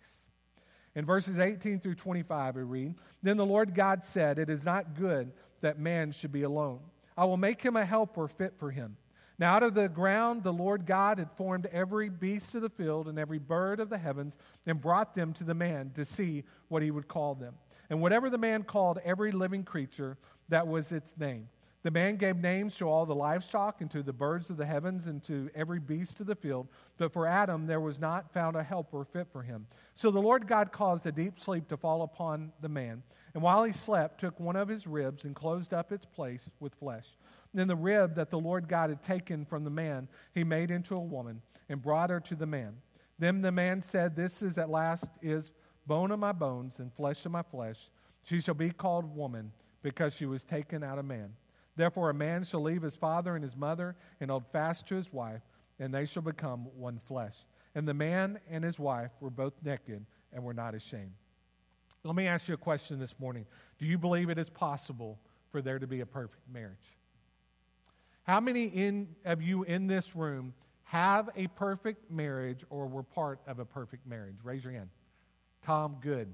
In 0.95 1.05
verses 1.05 1.39
18 1.39 1.79
through 1.79 1.95
25, 1.95 2.55
we 2.55 2.63
read 2.63 2.95
Then 3.23 3.37
the 3.37 3.45
Lord 3.45 3.73
God 3.73 4.03
said, 4.03 4.37
It 4.37 4.49
is 4.49 4.65
not 4.65 4.95
good 4.95 5.31
that 5.61 5.79
man 5.79 6.11
should 6.11 6.31
be 6.31 6.43
alone. 6.43 6.79
I 7.17 7.25
will 7.25 7.37
make 7.37 7.61
him 7.61 7.77
a 7.77 7.85
helper 7.85 8.27
fit 8.27 8.53
for 8.57 8.69
him. 8.69 8.97
Now, 9.39 9.53
out 9.53 9.63
of 9.63 9.75
the 9.75 9.87
ground, 9.87 10.43
the 10.43 10.51
Lord 10.51 10.85
God 10.85 11.19
had 11.19 11.31
formed 11.31 11.67
every 11.67 12.09
beast 12.09 12.55
of 12.55 12.63
the 12.63 12.69
field 12.69 13.07
and 13.07 13.19
every 13.19 13.37
bird 13.37 13.79
of 13.79 13.89
the 13.89 13.97
heavens 13.97 14.35
and 14.65 14.81
brought 14.81 15.13
them 15.15 15.31
to 15.33 15.43
the 15.43 15.53
man 15.53 15.91
to 15.95 16.03
see 16.03 16.43
what 16.69 16.81
he 16.81 16.89
would 16.89 17.07
call 17.07 17.35
them. 17.35 17.53
And 17.89 18.01
whatever 18.01 18.29
the 18.29 18.37
man 18.37 18.63
called 18.63 18.99
every 19.05 19.31
living 19.31 19.63
creature, 19.63 20.17
that 20.49 20.67
was 20.67 20.91
its 20.91 21.15
name. 21.17 21.47
The 21.87 21.91
man 21.91 22.17
gave 22.17 22.35
names 22.35 22.75
to 22.79 22.89
all 22.89 23.05
the 23.05 23.15
livestock 23.15 23.79
and 23.79 23.89
to 23.91 24.03
the 24.03 24.11
birds 24.11 24.49
of 24.49 24.57
the 24.57 24.65
heavens 24.65 25.07
and 25.07 25.23
to 25.23 25.49
every 25.55 25.79
beast 25.79 26.19
of 26.19 26.25
the 26.25 26.35
field. 26.35 26.67
But 26.97 27.13
for 27.13 27.25
Adam 27.25 27.65
there 27.65 27.79
was 27.79 27.97
not 27.97 28.33
found 28.33 28.57
a 28.57 28.61
helper 28.61 29.05
fit 29.05 29.29
for 29.31 29.41
him. 29.41 29.65
So 29.95 30.11
the 30.11 30.19
Lord 30.19 30.49
God 30.49 30.73
caused 30.73 31.05
a 31.05 31.13
deep 31.13 31.39
sleep 31.39 31.69
to 31.69 31.77
fall 31.77 32.01
upon 32.01 32.51
the 32.59 32.67
man. 32.67 33.03
And 33.33 33.41
while 33.41 33.63
he 33.63 33.71
slept, 33.71 34.19
took 34.19 34.37
one 34.37 34.57
of 34.57 34.67
his 34.67 34.85
ribs 34.85 35.23
and 35.23 35.33
closed 35.33 35.73
up 35.73 35.93
its 35.93 36.03
place 36.03 36.49
with 36.59 36.75
flesh. 36.75 37.05
Then 37.53 37.69
the 37.69 37.75
rib 37.77 38.15
that 38.15 38.31
the 38.31 38.37
Lord 38.37 38.67
God 38.67 38.89
had 38.89 39.01
taken 39.01 39.45
from 39.45 39.63
the 39.63 39.69
man, 39.69 40.09
he 40.35 40.43
made 40.43 40.71
into 40.71 40.93
a 40.93 40.99
woman 40.99 41.41
and 41.69 41.81
brought 41.81 42.09
her 42.09 42.19
to 42.19 42.35
the 42.35 42.45
man. 42.45 42.75
Then 43.17 43.41
the 43.41 43.53
man 43.53 43.81
said, 43.81 44.13
This 44.13 44.41
is 44.41 44.57
at 44.57 44.69
last 44.69 45.05
is 45.21 45.51
bone 45.85 46.11
of 46.11 46.19
my 46.19 46.33
bones 46.33 46.79
and 46.79 46.93
flesh 46.93 47.25
of 47.25 47.31
my 47.31 47.43
flesh. 47.43 47.77
She 48.23 48.41
shall 48.41 48.55
be 48.55 48.71
called 48.71 49.15
woman 49.15 49.53
because 49.83 50.13
she 50.13 50.25
was 50.25 50.43
taken 50.43 50.83
out 50.83 50.99
of 50.99 51.05
man. 51.05 51.31
Therefore, 51.77 52.09
a 52.09 52.13
man 52.13 52.43
shall 52.43 52.63
leave 52.63 52.81
his 52.81 52.95
father 52.95 53.35
and 53.35 53.43
his 53.43 53.55
mother 53.55 53.95
and 54.19 54.29
hold 54.29 54.45
fast 54.51 54.87
to 54.87 54.95
his 54.95 55.13
wife, 55.13 55.41
and 55.79 55.93
they 55.93 56.05
shall 56.05 56.23
become 56.23 56.67
one 56.75 56.99
flesh. 57.07 57.35
And 57.75 57.87
the 57.87 57.93
man 57.93 58.39
and 58.49 58.63
his 58.63 58.79
wife 58.79 59.11
were 59.21 59.29
both 59.29 59.53
naked 59.63 60.03
and 60.33 60.43
were 60.43 60.55
not 60.55 60.73
ashamed. 60.73 61.13
Let 62.03 62.15
me 62.15 62.25
ask 62.25 62.47
you 62.47 62.55
a 62.55 62.57
question 62.57 62.99
this 62.99 63.13
morning. 63.19 63.45
Do 63.77 63.85
you 63.85 63.97
believe 63.97 64.29
it 64.29 64.39
is 64.39 64.49
possible 64.49 65.19
for 65.51 65.61
there 65.61 65.77
to 65.77 65.85
be 65.85 66.01
a 66.01 66.05
perfect 66.05 66.41
marriage? 66.51 66.95
How 68.23 68.39
many 68.39 68.65
in, 68.65 69.07
of 69.23 69.41
you 69.41 69.63
in 69.63 69.85
this 69.87 70.15
room 70.15 70.53
have 70.83 71.29
a 71.35 71.47
perfect 71.47 72.09
marriage 72.09 72.63
or 72.69 72.87
were 72.87 73.03
part 73.03 73.39
of 73.45 73.59
a 73.59 73.65
perfect 73.65 74.07
marriage? 74.07 74.37
Raise 74.43 74.63
your 74.63 74.73
hand. 74.73 74.89
Tom, 75.63 75.97
good. 76.01 76.33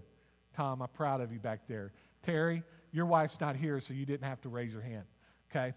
Tom, 0.56 0.82
I'm 0.82 0.88
proud 0.90 1.20
of 1.20 1.34
you 1.34 1.40
back 1.40 1.68
there. 1.68 1.92
Terry, 2.24 2.64
your 2.94 3.06
wife's 3.06 3.40
not 3.42 3.58
here, 3.58 3.80
so 3.80 3.94
you 3.94 4.06
didn't 4.06 4.28
have 4.28 4.40
to 4.42 4.50
raise 4.50 4.72
your 4.72 4.82
hand. 4.82 5.04
Okay? 5.54 5.74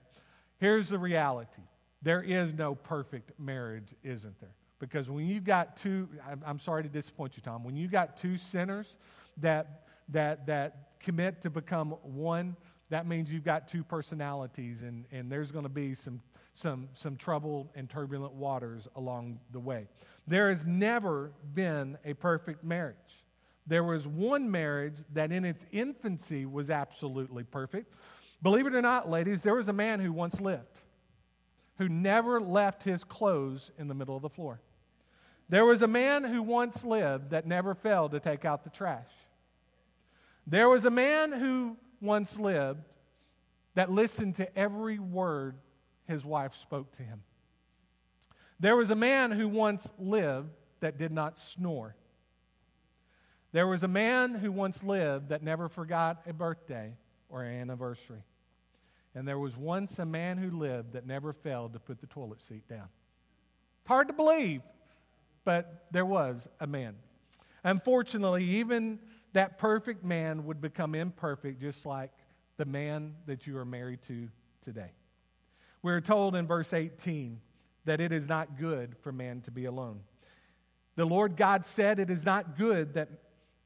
Here's 0.59 0.89
the 0.89 0.99
reality 0.99 1.63
there 2.03 2.23
is 2.23 2.53
no 2.53 2.75
perfect 2.75 3.33
marriage, 3.39 3.95
isn't 4.05 4.39
there? 4.41 4.55
Because 4.79 5.09
when 5.09 5.27
you've 5.27 5.45
got 5.45 5.77
two, 5.77 6.09
I'm 6.45 6.61
sorry 6.61 6.83
to 6.83 6.89
disappoint 6.89 7.37
you, 7.37 7.43
Tom, 7.43 7.65
when 7.65 7.77
you've 7.77 7.91
got 7.91 8.17
two 8.17 8.37
sinners 8.37 8.99
that, 9.39 9.87
that, 10.11 10.47
that 10.47 10.93
commit 11.01 11.41
to 11.41 11.51
become 11.51 11.93
one, 12.03 12.57
that 12.91 13.07
means 13.07 13.33
you've 13.33 13.45
got 13.45 13.69
two 13.69 13.83
personalities, 13.83 14.83
and, 14.83 15.07
and 15.11 15.33
there's 15.33 15.51
going 15.51 15.65
to 15.65 15.71
be 15.71 15.95
some, 15.95 16.21
some, 16.55 16.89
some 16.95 17.17
trouble 17.17 17.73
and 17.75 17.89
turbulent 17.89 18.35
waters 18.35 18.87
along 18.97 19.41
the 19.51 19.59
way. 19.59 19.89
There 20.29 20.51
has 20.51 20.65
never 20.67 21.33
been 21.55 21.97
a 22.05 22.13
perfect 22.13 22.63
marriage. 22.63 23.25
There 23.67 23.83
was 23.83 24.07
one 24.07 24.49
marriage 24.49 24.99
that 25.15 25.33
in 25.33 25.45
its 25.45 25.65
infancy 25.73 26.47
was 26.47 26.71
absolutely 26.71 27.43
perfect, 27.43 27.93
Believe 28.43 28.67
it 28.67 28.75
or 28.75 28.83
not, 28.83 29.09
ladies, 29.11 29.43
there 29.43 29.55
was 29.55 29.69
a 29.69 29.73
man 29.73 30.01
who 30.01 30.13
once 30.13 30.41
lived 30.41 30.79
who 31.79 31.89
never 31.89 32.41
left 32.41 32.83
his 32.83 33.05
clothes 33.05 33.71
in 33.79 33.89
the 33.89 33.95
middle 33.95 34.17
of 34.17 34.23
the 34.23 34.29
floor. 34.29 34.61
There 35.49 35.65
was 35.65 35.83
a 35.83 35.87
man 35.87 36.25
who 36.25 36.43
once 36.43 36.85
lived 36.85 37.31
that 37.31 37.47
never 37.47 37.75
failed 37.75 38.13
to 38.13 38.21
take 38.21 38.45
out 38.45 38.65
the 38.65 38.71
trash. 38.71 39.11
There 40.47 40.69
was 40.69 40.85
a 40.85 40.91
man 40.91 41.33
who 41.33 41.77
once 42.01 42.39
lived 42.39 42.81
that 43.75 43.91
listened 43.91 44.37
to 44.37 44.59
every 44.59 44.99
word 44.99 45.57
his 46.09 46.25
wife 46.25 46.55
spoke 46.55 46.97
to 46.97 47.03
him. 47.03 47.23
There 48.59 48.77
was 48.77 48.91
a 48.91 48.97
man 48.97 49.31
who 49.31 49.49
once 49.49 49.87
lived 49.99 50.49
that 50.81 50.99
did 50.99 51.13
not 51.13 51.39
snore. 51.39 51.95
There 53.53 53.67
was 53.67 53.83
a 53.83 53.89
man 53.89 54.35
who 54.35 54.51
once 54.51 54.83
lived 54.83 55.29
that 55.29 55.43
never 55.43 55.69
forgot 55.69 56.23
a 56.27 56.33
birthday 56.33 56.95
or 57.37 57.45
anniversary. 57.45 58.23
And 59.15 59.29
there 59.29 59.39
was 59.39 59.57
once 59.57 59.99
a 59.99 60.07
man 60.07 60.39
who 60.39 60.51
lived 60.51 60.93
that 60.95 61.07
never 61.07 61.33
failed 61.33 61.75
to 61.75 61.79
put 61.79 62.01
the 62.01 62.07
toilet 62.07 62.41
seat 62.41 62.67
down. 62.69 62.89
It's 63.81 63.89
hard 63.89 64.09
to 64.09 64.15
believe, 64.15 64.63
but 65.45 65.87
there 65.91 66.07
was 66.07 66.49
a 66.61 66.67
man. 66.67 66.95
Unfortunately, 67.63 68.45
even 68.45 68.99
that 69.33 69.59
perfect 69.59 70.03
man 70.03 70.47
would 70.47 70.61
become 70.61 70.95
imperfect, 70.95 71.61
just 71.61 71.85
like 71.85 72.11
the 72.57 72.65
man 72.65 73.15
that 73.27 73.47
you 73.47 73.57
are 73.59 73.65
married 73.65 74.01
to 74.09 74.29
today. 74.65 74.93
We're 75.83 76.01
told 76.01 76.35
in 76.35 76.47
verse 76.47 76.73
18 76.73 77.41
that 77.85 78.01
it 78.01 78.13
is 78.13 78.29
not 78.29 78.59
good 78.59 78.97
for 79.03 79.13
man 79.13 79.43
to 79.43 79.51
be 79.51 79.67
alone. 79.67 80.01
The 80.97 81.05
Lord 81.05 81.37
God 81.37 81.67
said, 81.67 81.99
It 81.99 82.11
is 82.11 82.25
not 82.25 82.57
good 82.57 82.95
that 82.95 83.11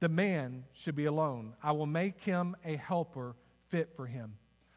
the 0.00 0.08
man 0.08 0.64
should 0.72 0.96
be 0.96 1.04
alone. 1.04 1.54
I 1.62 1.72
will 1.72 1.86
make 1.86 2.20
him 2.20 2.56
a 2.64 2.76
helper 2.76 3.36
fit 3.70 3.90
for 3.96 4.06
him. 4.06 4.34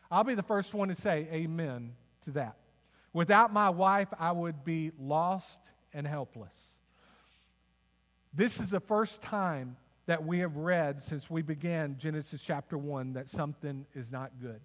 I'll 0.10 0.24
be 0.24 0.36
the 0.36 0.44
first 0.44 0.74
one 0.74 0.88
to 0.90 0.96
say 0.96 1.28
amen 1.32 1.94
to 2.26 2.32
that. 2.32 2.58
Without 3.14 3.54
my 3.54 3.70
wife, 3.70 4.08
I 4.20 4.32
would 4.32 4.64
be 4.64 4.92
lost 5.00 5.60
and 5.94 6.08
helpless. 6.08 6.54
This 8.34 8.60
is 8.60 8.70
the 8.70 8.80
first 8.80 9.22
time 9.22 9.78
that 10.06 10.26
we 10.26 10.40
have 10.40 10.58
read 10.58 11.02
since 11.02 11.30
we 11.30 11.42
began 11.42 11.98
Genesis 11.98 12.44
chapter 12.44 12.78
1 12.78 13.14
that 13.14 13.30
something 13.30 13.86
is 13.94 14.12
not 14.12 14.32
good. 14.42 14.60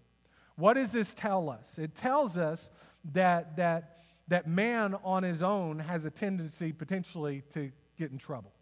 What 0.57 0.75
does 0.75 0.91
this 0.91 1.14
tell 1.14 1.49
us? 1.49 1.79
It 1.79 1.95
tells 1.95 2.37
us 2.37 2.71
that, 3.12 3.57
that, 3.57 3.99
that 4.29 4.49
man 4.49 4.97
on 5.05 5.23
his 5.23 5.43
own 5.43 5.79
has 5.79 6.05
a 6.05 6.11
tendency 6.11 6.73
potentially 6.73 7.43
to 7.53 7.71
get 7.99 8.11
in 8.11 8.19
trouble. 8.19 8.53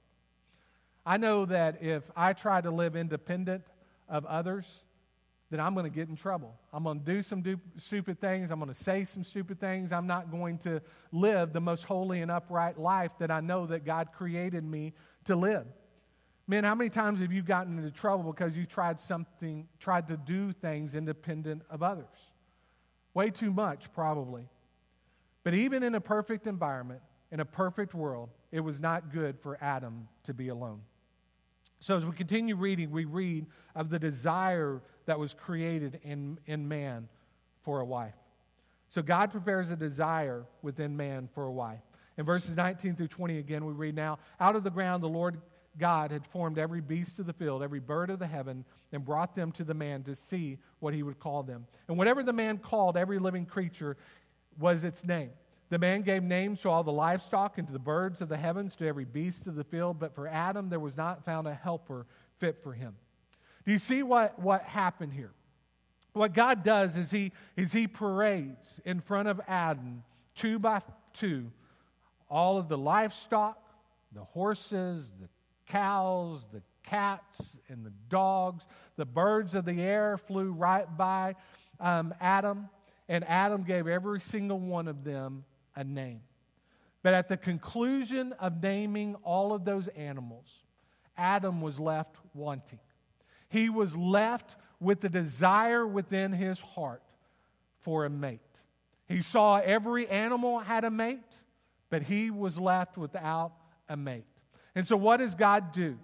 I 1.06 1.16
know 1.16 1.46
that 1.46 1.82
if 1.82 2.02
I 2.16 2.32
try 2.32 2.60
to 2.60 2.70
live 2.70 2.96
independent 2.96 3.62
of 4.08 4.26
others, 4.26 4.66
then 5.50 5.60
I'm 5.60 5.74
going 5.74 5.84
to 5.84 5.90
get 5.90 6.08
in 6.08 6.16
trouble. 6.16 6.54
I'm 6.72 6.84
going 6.84 7.00
to 7.00 7.04
do 7.04 7.22
some 7.22 7.40
du- 7.40 7.60
stupid 7.76 8.20
things. 8.20 8.50
I'm 8.50 8.58
going 8.58 8.72
to 8.72 8.82
say 8.82 9.04
some 9.04 9.22
stupid 9.22 9.60
things. 9.60 9.92
I'm 9.92 10.06
not 10.06 10.30
going 10.30 10.58
to 10.58 10.82
live 11.12 11.52
the 11.52 11.60
most 11.60 11.84
holy 11.84 12.20
and 12.20 12.30
upright 12.30 12.78
life 12.78 13.12
that 13.20 13.30
I 13.30 13.40
know 13.40 13.66
that 13.66 13.84
God 13.84 14.08
created 14.12 14.64
me 14.64 14.92
to 15.26 15.36
live. 15.36 15.66
Man, 16.48 16.64
how 16.64 16.74
many 16.74 16.90
times 16.90 17.20
have 17.20 17.32
you 17.32 17.42
gotten 17.42 17.78
into 17.78 17.90
trouble 17.90 18.32
because 18.32 18.56
you 18.56 18.66
tried 18.66 19.00
something, 19.00 19.68
tried 19.78 20.08
to 20.08 20.16
do 20.16 20.52
things 20.52 20.94
independent 20.94 21.62
of 21.70 21.82
others? 21.82 22.06
Way 23.14 23.30
too 23.30 23.52
much, 23.52 23.92
probably. 23.92 24.48
But 25.44 25.54
even 25.54 25.82
in 25.82 25.94
a 25.94 26.00
perfect 26.00 26.46
environment, 26.46 27.00
in 27.30 27.40
a 27.40 27.44
perfect 27.44 27.94
world, 27.94 28.30
it 28.50 28.60
was 28.60 28.80
not 28.80 29.12
good 29.12 29.38
for 29.40 29.58
Adam 29.60 30.08
to 30.24 30.34
be 30.34 30.48
alone. 30.48 30.80
So, 31.78 31.96
as 31.96 32.04
we 32.04 32.12
continue 32.12 32.56
reading, 32.56 32.90
we 32.90 33.04
read 33.04 33.46
of 33.74 33.90
the 33.90 33.98
desire 33.98 34.80
that 35.06 35.18
was 35.18 35.34
created 35.34 36.00
in, 36.02 36.38
in 36.46 36.68
man 36.68 37.08
for 37.62 37.80
a 37.80 37.84
wife. 37.84 38.14
So, 38.88 39.02
God 39.02 39.32
prepares 39.32 39.70
a 39.70 39.76
desire 39.76 40.44
within 40.62 40.96
man 40.96 41.28
for 41.34 41.44
a 41.44 41.50
wife. 41.50 41.80
In 42.18 42.24
verses 42.24 42.56
19 42.56 42.94
through 42.94 43.08
20, 43.08 43.38
again, 43.38 43.64
we 43.64 43.72
read 43.72 43.94
now, 43.94 44.18
out 44.40 44.56
of 44.56 44.64
the 44.64 44.70
ground 44.70 45.02
the 45.02 45.08
Lord 45.08 45.40
God 45.78 46.10
had 46.10 46.26
formed 46.26 46.58
every 46.58 46.80
beast 46.80 47.18
of 47.18 47.26
the 47.26 47.32
field, 47.32 47.62
every 47.62 47.80
bird 47.80 48.10
of 48.10 48.18
the 48.18 48.26
heaven, 48.26 48.64
and 48.92 49.04
brought 49.04 49.34
them 49.34 49.52
to 49.52 49.64
the 49.64 49.74
man 49.74 50.02
to 50.04 50.14
see 50.14 50.58
what 50.78 50.94
he 50.94 51.02
would 51.02 51.18
call 51.18 51.42
them. 51.42 51.66
And 51.88 51.98
whatever 51.98 52.22
the 52.22 52.32
man 52.32 52.58
called 52.58 52.96
every 52.96 53.18
living 53.18 53.44
creature 53.44 53.96
was 54.58 54.84
its 54.84 55.04
name. 55.04 55.30
The 55.68 55.78
man 55.78 56.02
gave 56.02 56.22
names 56.22 56.62
to 56.62 56.70
all 56.70 56.84
the 56.84 56.92
livestock 56.92 57.58
and 57.58 57.66
to 57.66 57.72
the 57.72 57.78
birds 57.78 58.20
of 58.20 58.28
the 58.28 58.36
heavens, 58.36 58.76
to 58.76 58.86
every 58.86 59.04
beast 59.04 59.46
of 59.46 59.56
the 59.56 59.64
field, 59.64 59.98
but 59.98 60.14
for 60.14 60.28
Adam 60.28 60.68
there 60.68 60.80
was 60.80 60.96
not 60.96 61.24
found 61.24 61.46
a 61.46 61.54
helper 61.54 62.06
fit 62.38 62.62
for 62.62 62.72
him. 62.72 62.94
Do 63.66 63.72
you 63.72 63.78
see 63.78 64.04
what, 64.04 64.38
what 64.38 64.62
happened 64.62 65.12
here? 65.12 65.32
What 66.12 66.32
God 66.32 66.64
does 66.64 66.96
is 66.96 67.10
he, 67.10 67.32
is 67.56 67.72
he 67.72 67.86
parades 67.86 68.80
in 68.84 69.00
front 69.00 69.28
of 69.28 69.40
Adam, 69.46 70.04
two 70.34 70.58
by 70.58 70.80
two, 71.12 71.50
all 72.30 72.56
of 72.56 72.68
the 72.68 72.78
livestock, 72.78 73.58
the 74.12 74.22
horses, 74.22 75.10
the 75.20 75.28
cows, 75.66 76.46
the 76.52 76.62
cats, 76.84 77.58
and 77.68 77.84
the 77.84 77.92
dogs. 78.08 78.64
The 78.96 79.04
birds 79.04 79.54
of 79.54 79.64
the 79.64 79.82
air 79.82 80.16
flew 80.16 80.52
right 80.52 80.86
by 80.96 81.34
um, 81.80 82.14
Adam, 82.20 82.68
and 83.08 83.24
Adam 83.24 83.64
gave 83.64 83.86
every 83.86 84.20
single 84.20 84.60
one 84.60 84.88
of 84.88 85.04
them 85.04 85.44
a 85.74 85.84
name. 85.84 86.20
But 87.02 87.14
at 87.14 87.28
the 87.28 87.36
conclusion 87.36 88.32
of 88.34 88.62
naming 88.62 89.16
all 89.16 89.52
of 89.52 89.64
those 89.64 89.88
animals, 89.88 90.46
Adam 91.16 91.60
was 91.60 91.78
left 91.78 92.16
wanting. 92.32 92.78
He 93.48 93.68
was 93.68 93.96
left 93.96 94.56
with 94.80 95.00
the 95.00 95.08
desire 95.08 95.86
within 95.86 96.32
his 96.32 96.60
heart 96.60 97.02
for 97.80 98.04
a 98.04 98.10
mate. 98.10 98.40
He 99.08 99.22
saw 99.22 99.58
every 99.58 100.08
animal 100.08 100.58
had 100.58 100.84
a 100.84 100.90
mate, 100.90 101.20
but 101.90 102.02
he 102.02 102.30
was 102.30 102.58
left 102.58 102.98
without 102.98 103.52
a 103.88 103.96
mate. 103.96 104.24
And 104.74 104.86
so, 104.86 104.96
what 104.96 105.18
does 105.18 105.34
God 105.34 105.72
do? 105.72 105.98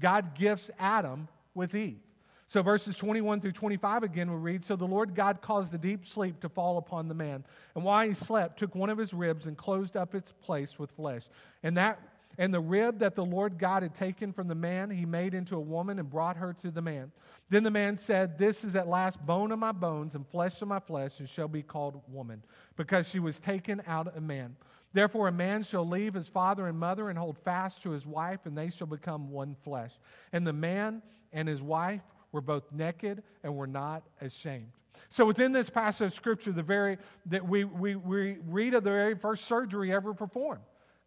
God 0.00 0.34
gifts 0.34 0.70
Adam 0.78 1.28
with 1.54 1.74
Eve. 1.74 2.00
So, 2.48 2.62
verses 2.62 2.96
21 2.96 3.40
through 3.40 3.52
25 3.52 4.02
again, 4.02 4.30
we 4.30 4.36
read 4.36 4.64
So 4.64 4.76
the 4.76 4.86
Lord 4.86 5.14
God 5.14 5.40
caused 5.40 5.72
a 5.74 5.78
deep 5.78 6.04
sleep 6.04 6.40
to 6.40 6.48
fall 6.48 6.78
upon 6.78 7.08
the 7.08 7.14
man. 7.14 7.44
And 7.74 7.84
while 7.84 8.06
he 8.06 8.14
slept, 8.14 8.58
took 8.58 8.74
one 8.74 8.90
of 8.90 8.98
his 8.98 9.14
ribs 9.14 9.46
and 9.46 9.56
closed 9.56 9.96
up 9.96 10.14
its 10.14 10.32
place 10.32 10.78
with 10.78 10.90
flesh. 10.90 11.22
And 11.62 11.76
that 11.76 11.98
and 12.38 12.52
the 12.52 12.60
rib 12.60 12.98
that 13.00 13.14
the 13.14 13.24
Lord 13.24 13.58
God 13.58 13.82
had 13.82 13.94
taken 13.94 14.32
from 14.32 14.48
the 14.48 14.54
man, 14.54 14.90
he 14.90 15.04
made 15.04 15.34
into 15.34 15.56
a 15.56 15.60
woman 15.60 15.98
and 15.98 16.08
brought 16.08 16.36
her 16.36 16.52
to 16.62 16.70
the 16.70 16.82
man. 16.82 17.12
Then 17.50 17.62
the 17.62 17.70
man 17.70 17.98
said, 17.98 18.38
This 18.38 18.64
is 18.64 18.74
at 18.76 18.88
last 18.88 19.24
bone 19.24 19.52
of 19.52 19.58
my 19.58 19.72
bones 19.72 20.14
and 20.14 20.26
flesh 20.26 20.62
of 20.62 20.68
my 20.68 20.80
flesh, 20.80 21.20
and 21.20 21.28
shall 21.28 21.48
be 21.48 21.62
called 21.62 22.00
woman, 22.08 22.42
because 22.76 23.08
she 23.08 23.18
was 23.18 23.38
taken 23.38 23.82
out 23.86 24.08
of 24.16 24.22
man. 24.22 24.56
Therefore, 24.94 25.28
a 25.28 25.32
man 25.32 25.62
shall 25.62 25.86
leave 25.86 26.14
his 26.14 26.28
father 26.28 26.66
and 26.66 26.78
mother 26.78 27.08
and 27.08 27.18
hold 27.18 27.38
fast 27.38 27.82
to 27.82 27.90
his 27.90 28.06
wife, 28.06 28.40
and 28.44 28.56
they 28.56 28.70
shall 28.70 28.86
become 28.86 29.30
one 29.30 29.56
flesh. 29.64 29.92
And 30.32 30.46
the 30.46 30.52
man 30.52 31.02
and 31.32 31.48
his 31.48 31.62
wife 31.62 32.02
were 32.30 32.40
both 32.40 32.64
naked 32.72 33.22
and 33.42 33.54
were 33.54 33.66
not 33.66 34.02
ashamed. 34.20 34.72
So, 35.08 35.26
within 35.26 35.52
this 35.52 35.68
passage 35.68 36.06
of 36.06 36.12
scripture, 36.14 36.52
the 36.52 36.62
very 36.62 36.98
that 37.26 37.46
we, 37.46 37.64
we, 37.64 37.96
we 37.96 38.38
read 38.46 38.74
of 38.74 38.84
the 38.84 38.90
very 38.90 39.14
first 39.14 39.44
surgery 39.44 39.92
ever 39.92 40.14
performed. 40.14 40.62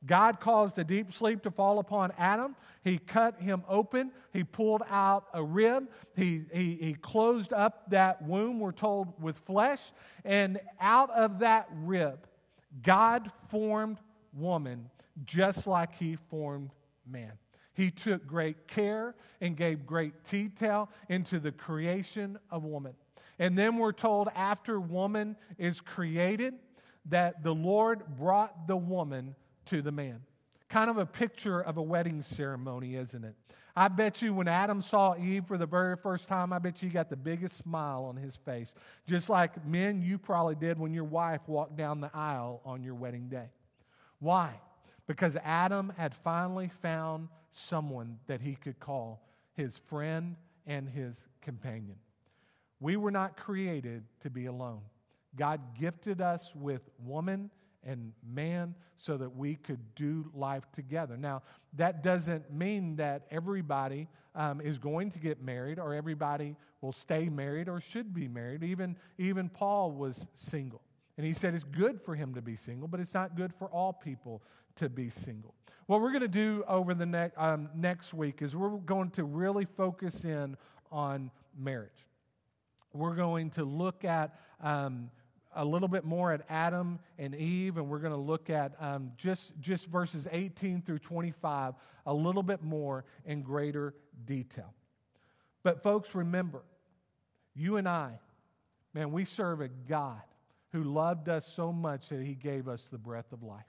God 0.05 0.39
caused 0.39 0.77
a 0.77 0.83
deep 0.83 1.11
sleep 1.13 1.43
to 1.43 1.51
fall 1.51 1.79
upon 1.79 2.11
Adam. 2.17 2.55
He 2.83 2.97
cut 2.97 3.39
him 3.39 3.63
open. 3.67 4.11
He 4.31 4.43
pulled 4.43 4.83
out 4.89 5.25
a 5.33 5.43
rib. 5.43 5.89
He, 6.15 6.43
he, 6.53 6.77
he 6.79 6.93
closed 6.93 7.53
up 7.53 7.89
that 7.89 8.21
womb, 8.21 8.59
we're 8.59 8.71
told, 8.71 9.19
with 9.21 9.37
flesh. 9.39 9.81
And 10.23 10.59
out 10.79 11.09
of 11.11 11.39
that 11.39 11.67
rib, 11.73 12.27
God 12.83 13.31
formed 13.49 13.97
woman 14.33 14.89
just 15.23 15.65
like 15.65 15.95
he 15.95 16.17
formed 16.29 16.71
man. 17.07 17.31
He 17.73 17.91
took 17.91 18.25
great 18.25 18.67
care 18.67 19.15
and 19.41 19.57
gave 19.57 19.85
great 19.85 20.23
detail 20.23 20.89
into 21.09 21.39
the 21.39 21.51
creation 21.51 22.37
of 22.51 22.63
woman. 22.63 22.93
And 23.39 23.57
then 23.57 23.77
we're 23.77 23.91
told 23.91 24.29
after 24.35 24.79
woman 24.79 25.35
is 25.57 25.81
created 25.81 26.53
that 27.07 27.43
the 27.43 27.53
Lord 27.53 28.03
brought 28.17 28.67
the 28.67 28.77
woman 28.77 29.35
to 29.67 29.81
the 29.81 29.91
man. 29.91 30.21
Kind 30.69 30.89
of 30.89 30.97
a 30.97 31.05
picture 31.05 31.61
of 31.61 31.77
a 31.77 31.81
wedding 31.81 32.21
ceremony, 32.21 32.95
isn't 32.95 33.23
it? 33.23 33.35
I 33.75 33.89
bet 33.89 34.21
you 34.21 34.33
when 34.33 34.47
Adam 34.47 34.81
saw 34.81 35.15
Eve 35.17 35.45
for 35.47 35.57
the 35.57 35.65
very 35.65 35.97
first 35.97 36.29
time, 36.29 36.53
I 36.53 36.59
bet 36.59 36.81
you 36.81 36.87
he 36.87 36.93
got 36.93 37.09
the 37.09 37.17
biggest 37.17 37.57
smile 37.57 38.05
on 38.05 38.15
his 38.15 38.37
face. 38.37 38.73
Just 39.05 39.29
like 39.29 39.65
men, 39.65 40.01
you 40.01 40.17
probably 40.17 40.55
did 40.55 40.79
when 40.79 40.93
your 40.93 41.03
wife 41.03 41.41
walked 41.45 41.75
down 41.75 41.99
the 41.99 42.09
aisle 42.13 42.61
on 42.63 42.83
your 42.83 42.95
wedding 42.95 43.27
day. 43.27 43.49
Why? 44.19 44.53
Because 45.07 45.35
Adam 45.43 45.91
had 45.97 46.15
finally 46.23 46.71
found 46.81 47.27
someone 47.51 48.17
that 48.27 48.39
he 48.39 48.55
could 48.55 48.79
call 48.79 49.21
his 49.55 49.77
friend 49.89 50.37
and 50.65 50.89
his 50.89 51.15
companion. 51.41 51.97
We 52.79 52.95
were 52.95 53.11
not 53.11 53.37
created 53.37 54.03
to 54.21 54.29
be 54.29 54.45
alone. 54.45 54.81
God 55.35 55.59
gifted 55.77 56.21
us 56.21 56.51
with 56.55 56.81
woman 57.03 57.49
and 57.85 58.11
man 58.27 58.75
so 58.97 59.17
that 59.17 59.35
we 59.35 59.55
could 59.55 59.79
do 59.95 60.29
life 60.33 60.63
together. 60.73 61.17
Now, 61.17 61.41
that 61.73 62.03
doesn't 62.03 62.51
mean 62.51 62.95
that 62.95 63.27
everybody 63.29 64.07
um, 64.33 64.61
is 64.61 64.77
going 64.77 65.11
to 65.11 65.19
get 65.19 65.41
married 65.41 65.79
or 65.79 65.93
everybody 65.93 66.55
will 66.81 66.93
stay 66.93 67.29
married 67.29 67.69
or 67.69 67.79
should 67.79 68.13
be 68.13 68.27
married. 68.27 68.63
Even, 68.63 68.95
even 69.17 69.49
Paul 69.49 69.91
was 69.91 70.25
single. 70.35 70.81
And 71.17 71.25
he 71.25 71.33
said 71.33 71.53
it's 71.53 71.63
good 71.63 72.01
for 72.01 72.15
him 72.15 72.33
to 72.33 72.41
be 72.41 72.55
single, 72.55 72.87
but 72.87 72.99
it's 72.99 73.13
not 73.13 73.35
good 73.35 73.53
for 73.57 73.67
all 73.69 73.93
people 73.93 74.41
to 74.75 74.89
be 74.89 75.09
single. 75.09 75.53
What 75.87 76.01
we're 76.01 76.11
going 76.11 76.21
to 76.21 76.27
do 76.27 76.63
over 76.67 76.93
the 76.93 77.05
ne- 77.05 77.31
um, 77.37 77.69
next 77.75 78.13
week 78.13 78.41
is 78.41 78.55
we're 78.55 78.69
going 78.77 79.11
to 79.11 79.23
really 79.23 79.65
focus 79.77 80.25
in 80.25 80.57
on 80.91 81.31
marriage. 81.57 82.07
We're 82.93 83.15
going 83.15 83.49
to 83.51 83.63
look 83.63 84.03
at 84.03 84.39
um, 84.61 85.09
a 85.55 85.65
little 85.65 85.87
bit 85.87 86.03
more 86.03 86.31
at 86.33 86.41
Adam 86.49 86.99
and 87.17 87.33
Eve, 87.33 87.77
and 87.77 87.89
we're 87.89 87.99
going 87.99 88.13
to 88.13 88.19
look 88.19 88.49
at 88.49 88.73
um, 88.79 89.11
just, 89.17 89.53
just 89.59 89.87
verses 89.87 90.27
18 90.31 90.81
through 90.81 90.99
25 90.99 91.73
a 92.05 92.13
little 92.13 92.43
bit 92.43 92.63
more 92.63 93.05
in 93.25 93.41
greater 93.41 93.93
detail. 94.25 94.73
But, 95.63 95.81
folks, 95.81 96.13
remember, 96.13 96.61
you 97.55 97.77
and 97.77 97.87
I, 97.87 98.19
man, 98.93 99.11
we 99.11 99.25
serve 99.25 99.61
a 99.61 99.67
God 99.67 100.21
who 100.71 100.83
loved 100.83 101.29
us 101.29 101.47
so 101.47 101.71
much 101.71 102.09
that 102.09 102.21
he 102.21 102.35
gave 102.35 102.67
us 102.67 102.87
the 102.91 102.97
breath 102.97 103.31
of 103.31 103.41
life. 103.41 103.63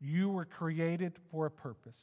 You 0.00 0.28
were 0.28 0.44
created 0.44 1.12
for 1.30 1.46
a 1.46 1.50
purpose, 1.50 1.96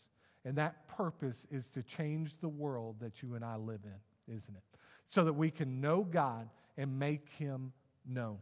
and 0.45 0.55
that 0.57 0.87
purpose 0.87 1.45
is 1.51 1.69
to 1.69 1.83
change 1.83 2.35
the 2.39 2.49
world 2.49 2.95
that 3.01 3.21
you 3.21 3.35
and 3.35 3.43
I 3.43 3.57
live 3.57 3.81
in, 3.83 4.33
isn't 4.33 4.55
it? 4.55 4.63
So 5.07 5.25
that 5.25 5.33
we 5.33 5.51
can 5.51 5.81
know 5.81 6.03
God 6.03 6.49
and 6.77 6.97
make 6.97 7.29
him 7.37 7.73
known. 8.07 8.37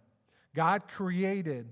God 0.55 0.83
created 0.87 1.67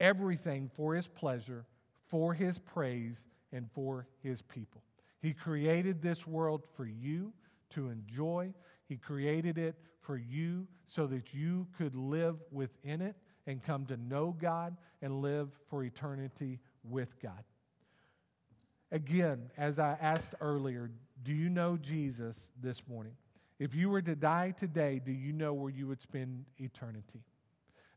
everything 0.00 0.70
for 0.76 0.94
his 0.94 1.06
pleasure, 1.06 1.64
for 2.06 2.34
his 2.34 2.58
praise, 2.58 3.24
and 3.52 3.68
for 3.72 4.06
his 4.22 4.42
people. 4.42 4.82
He 5.20 5.32
created 5.32 6.02
this 6.02 6.26
world 6.26 6.64
for 6.76 6.84
you 6.84 7.32
to 7.70 7.88
enjoy. 7.88 8.52
He 8.88 8.96
created 8.96 9.56
it 9.58 9.76
for 10.00 10.16
you 10.16 10.66
so 10.88 11.06
that 11.06 11.32
you 11.32 11.66
could 11.78 11.94
live 11.94 12.36
within 12.50 13.00
it 13.00 13.14
and 13.46 13.62
come 13.62 13.86
to 13.86 13.96
know 13.96 14.36
God 14.40 14.76
and 15.00 15.22
live 15.22 15.50
for 15.70 15.84
eternity 15.84 16.58
with 16.84 17.20
God. 17.20 17.44
Again, 18.90 19.50
as 19.56 19.78
I 19.78 19.96
asked 20.00 20.34
earlier, 20.40 20.90
do 21.22 21.32
you 21.32 21.48
know 21.48 21.76
Jesus 21.76 22.36
this 22.60 22.82
morning? 22.88 23.14
If 23.58 23.74
you 23.74 23.88
were 23.88 24.02
to 24.02 24.14
die 24.14 24.50
today, 24.58 25.00
do 25.04 25.12
you 25.12 25.32
know 25.32 25.54
where 25.54 25.70
you 25.70 25.86
would 25.86 26.02
spend 26.02 26.44
eternity? 26.58 27.22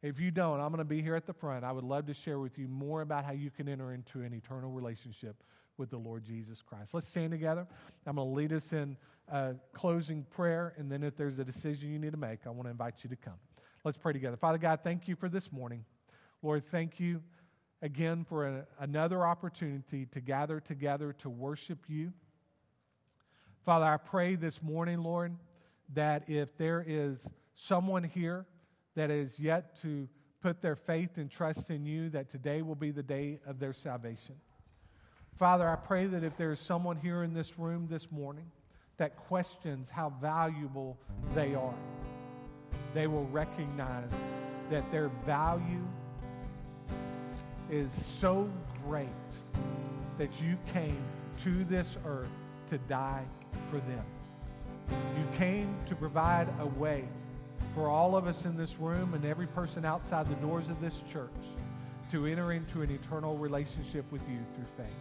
If 0.05 0.19
you 0.19 0.29
don't, 0.29 0.59
I'm 0.59 0.67
going 0.67 0.77
to 0.77 0.83
be 0.83 1.01
here 1.01 1.15
at 1.15 1.25
the 1.25 1.33
front. 1.33 1.65
I 1.65 1.71
would 1.71 1.83
love 1.83 2.05
to 2.05 2.13
share 2.13 2.37
with 2.37 2.59
you 2.59 2.67
more 2.67 3.01
about 3.01 3.25
how 3.25 3.31
you 3.31 3.49
can 3.49 3.67
enter 3.67 3.91
into 3.91 4.21
an 4.21 4.35
eternal 4.35 4.69
relationship 4.69 5.35
with 5.77 5.89
the 5.89 5.97
Lord 5.97 6.23
Jesus 6.23 6.61
Christ. 6.61 6.93
Let's 6.93 7.07
stand 7.07 7.31
together. 7.31 7.65
I'm 8.05 8.17
going 8.17 8.29
to 8.29 8.35
lead 8.35 8.53
us 8.53 8.71
in 8.71 8.97
a 9.29 9.55
closing 9.73 10.23
prayer, 10.29 10.75
and 10.77 10.91
then 10.91 11.01
if 11.01 11.17
there's 11.17 11.39
a 11.39 11.43
decision 11.43 11.91
you 11.91 11.97
need 11.97 12.11
to 12.11 12.19
make, 12.19 12.41
I 12.45 12.51
want 12.51 12.67
to 12.67 12.69
invite 12.69 13.03
you 13.03 13.09
to 13.09 13.15
come. 13.15 13.33
Let's 13.83 13.97
pray 13.97 14.13
together. 14.13 14.37
Father 14.37 14.59
God, 14.59 14.81
thank 14.83 15.07
you 15.07 15.15
for 15.15 15.27
this 15.27 15.51
morning. 15.51 15.83
Lord, 16.43 16.61
thank 16.69 16.99
you 16.99 17.19
again 17.81 18.27
for 18.29 18.45
a, 18.45 18.67
another 18.79 19.25
opportunity 19.25 20.05
to 20.05 20.21
gather 20.21 20.59
together 20.59 21.13
to 21.13 21.31
worship 21.31 21.79
you. 21.87 22.13
Father, 23.65 23.85
I 23.85 23.97
pray 23.97 24.35
this 24.35 24.61
morning, 24.61 25.01
Lord, 25.01 25.35
that 25.95 26.29
if 26.29 26.55
there 26.59 26.85
is 26.87 27.27
someone 27.55 28.03
here 28.03 28.45
that 28.95 29.11
is 29.11 29.39
yet 29.39 29.79
to 29.81 30.07
put 30.41 30.61
their 30.61 30.75
faith 30.75 31.17
and 31.17 31.29
trust 31.29 31.69
in 31.69 31.85
you, 31.85 32.09
that 32.09 32.29
today 32.29 32.61
will 32.61 32.75
be 32.75 32.91
the 32.91 33.03
day 33.03 33.39
of 33.45 33.59
their 33.59 33.73
salvation. 33.73 34.35
Father, 35.37 35.67
I 35.67 35.75
pray 35.75 36.05
that 36.05 36.23
if 36.23 36.37
there 36.37 36.51
is 36.51 36.59
someone 36.59 36.97
here 36.97 37.23
in 37.23 37.33
this 37.33 37.59
room 37.59 37.87
this 37.89 38.09
morning 38.11 38.49
that 38.97 39.17
questions 39.17 39.89
how 39.89 40.13
valuable 40.21 40.97
they 41.33 41.55
are, 41.55 41.73
they 42.93 43.07
will 43.07 43.25
recognize 43.25 44.09
that 44.69 44.89
their 44.91 45.09
value 45.25 45.85
is 47.69 47.91
so 48.19 48.49
great 48.87 49.09
that 50.17 50.41
you 50.41 50.57
came 50.71 51.03
to 51.43 51.65
this 51.65 51.97
earth 52.05 52.29
to 52.69 52.77
die 52.87 53.25
for 53.69 53.77
them. 53.77 54.05
You 54.89 55.37
came 55.37 55.75
to 55.87 55.95
provide 55.95 56.47
a 56.59 56.65
way 56.65 57.05
for 57.73 57.89
all 57.89 58.15
of 58.15 58.27
us 58.27 58.45
in 58.45 58.55
this 58.55 58.77
room 58.79 59.13
and 59.13 59.25
every 59.25 59.47
person 59.47 59.85
outside 59.85 60.29
the 60.29 60.35
doors 60.35 60.69
of 60.69 60.79
this 60.79 61.01
church 61.11 61.29
to 62.11 62.25
enter 62.25 62.51
into 62.51 62.81
an 62.81 62.91
eternal 62.91 63.37
relationship 63.37 64.09
with 64.11 64.21
you 64.29 64.37
through 64.55 64.85
faith. 64.85 64.93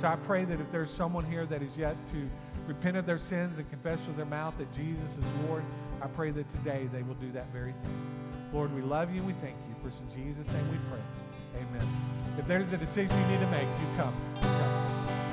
So 0.00 0.08
I 0.08 0.16
pray 0.16 0.44
that 0.44 0.60
if 0.60 0.70
there's 0.72 0.90
someone 0.90 1.24
here 1.24 1.46
that 1.46 1.62
is 1.62 1.76
yet 1.76 1.96
to 2.12 2.28
repent 2.66 2.96
of 2.96 3.06
their 3.06 3.18
sins 3.18 3.58
and 3.58 3.68
confess 3.70 3.98
with 4.06 4.16
their 4.16 4.26
mouth 4.26 4.56
that 4.58 4.72
Jesus 4.74 5.10
is 5.12 5.24
Lord, 5.48 5.64
I 6.00 6.06
pray 6.06 6.30
that 6.30 6.48
today 6.48 6.88
they 6.92 7.02
will 7.02 7.14
do 7.14 7.30
that 7.32 7.52
very 7.52 7.72
thing. 7.72 8.20
Lord, 8.52 8.74
we 8.74 8.82
love 8.82 9.12
you 9.12 9.18
and 9.18 9.26
we 9.26 9.34
thank 9.34 9.56
you. 9.68 9.74
For 9.82 9.88
in 9.88 10.24
Jesus' 10.24 10.48
name 10.52 10.70
we 10.70 10.78
pray. 10.90 11.00
Amen. 11.56 11.86
If 12.38 12.46
there's 12.46 12.72
a 12.72 12.76
decision 12.76 13.18
you 13.20 13.26
need 13.26 13.40
to 13.40 13.50
make, 13.50 13.62
you 13.62 13.96
come. 13.96 14.39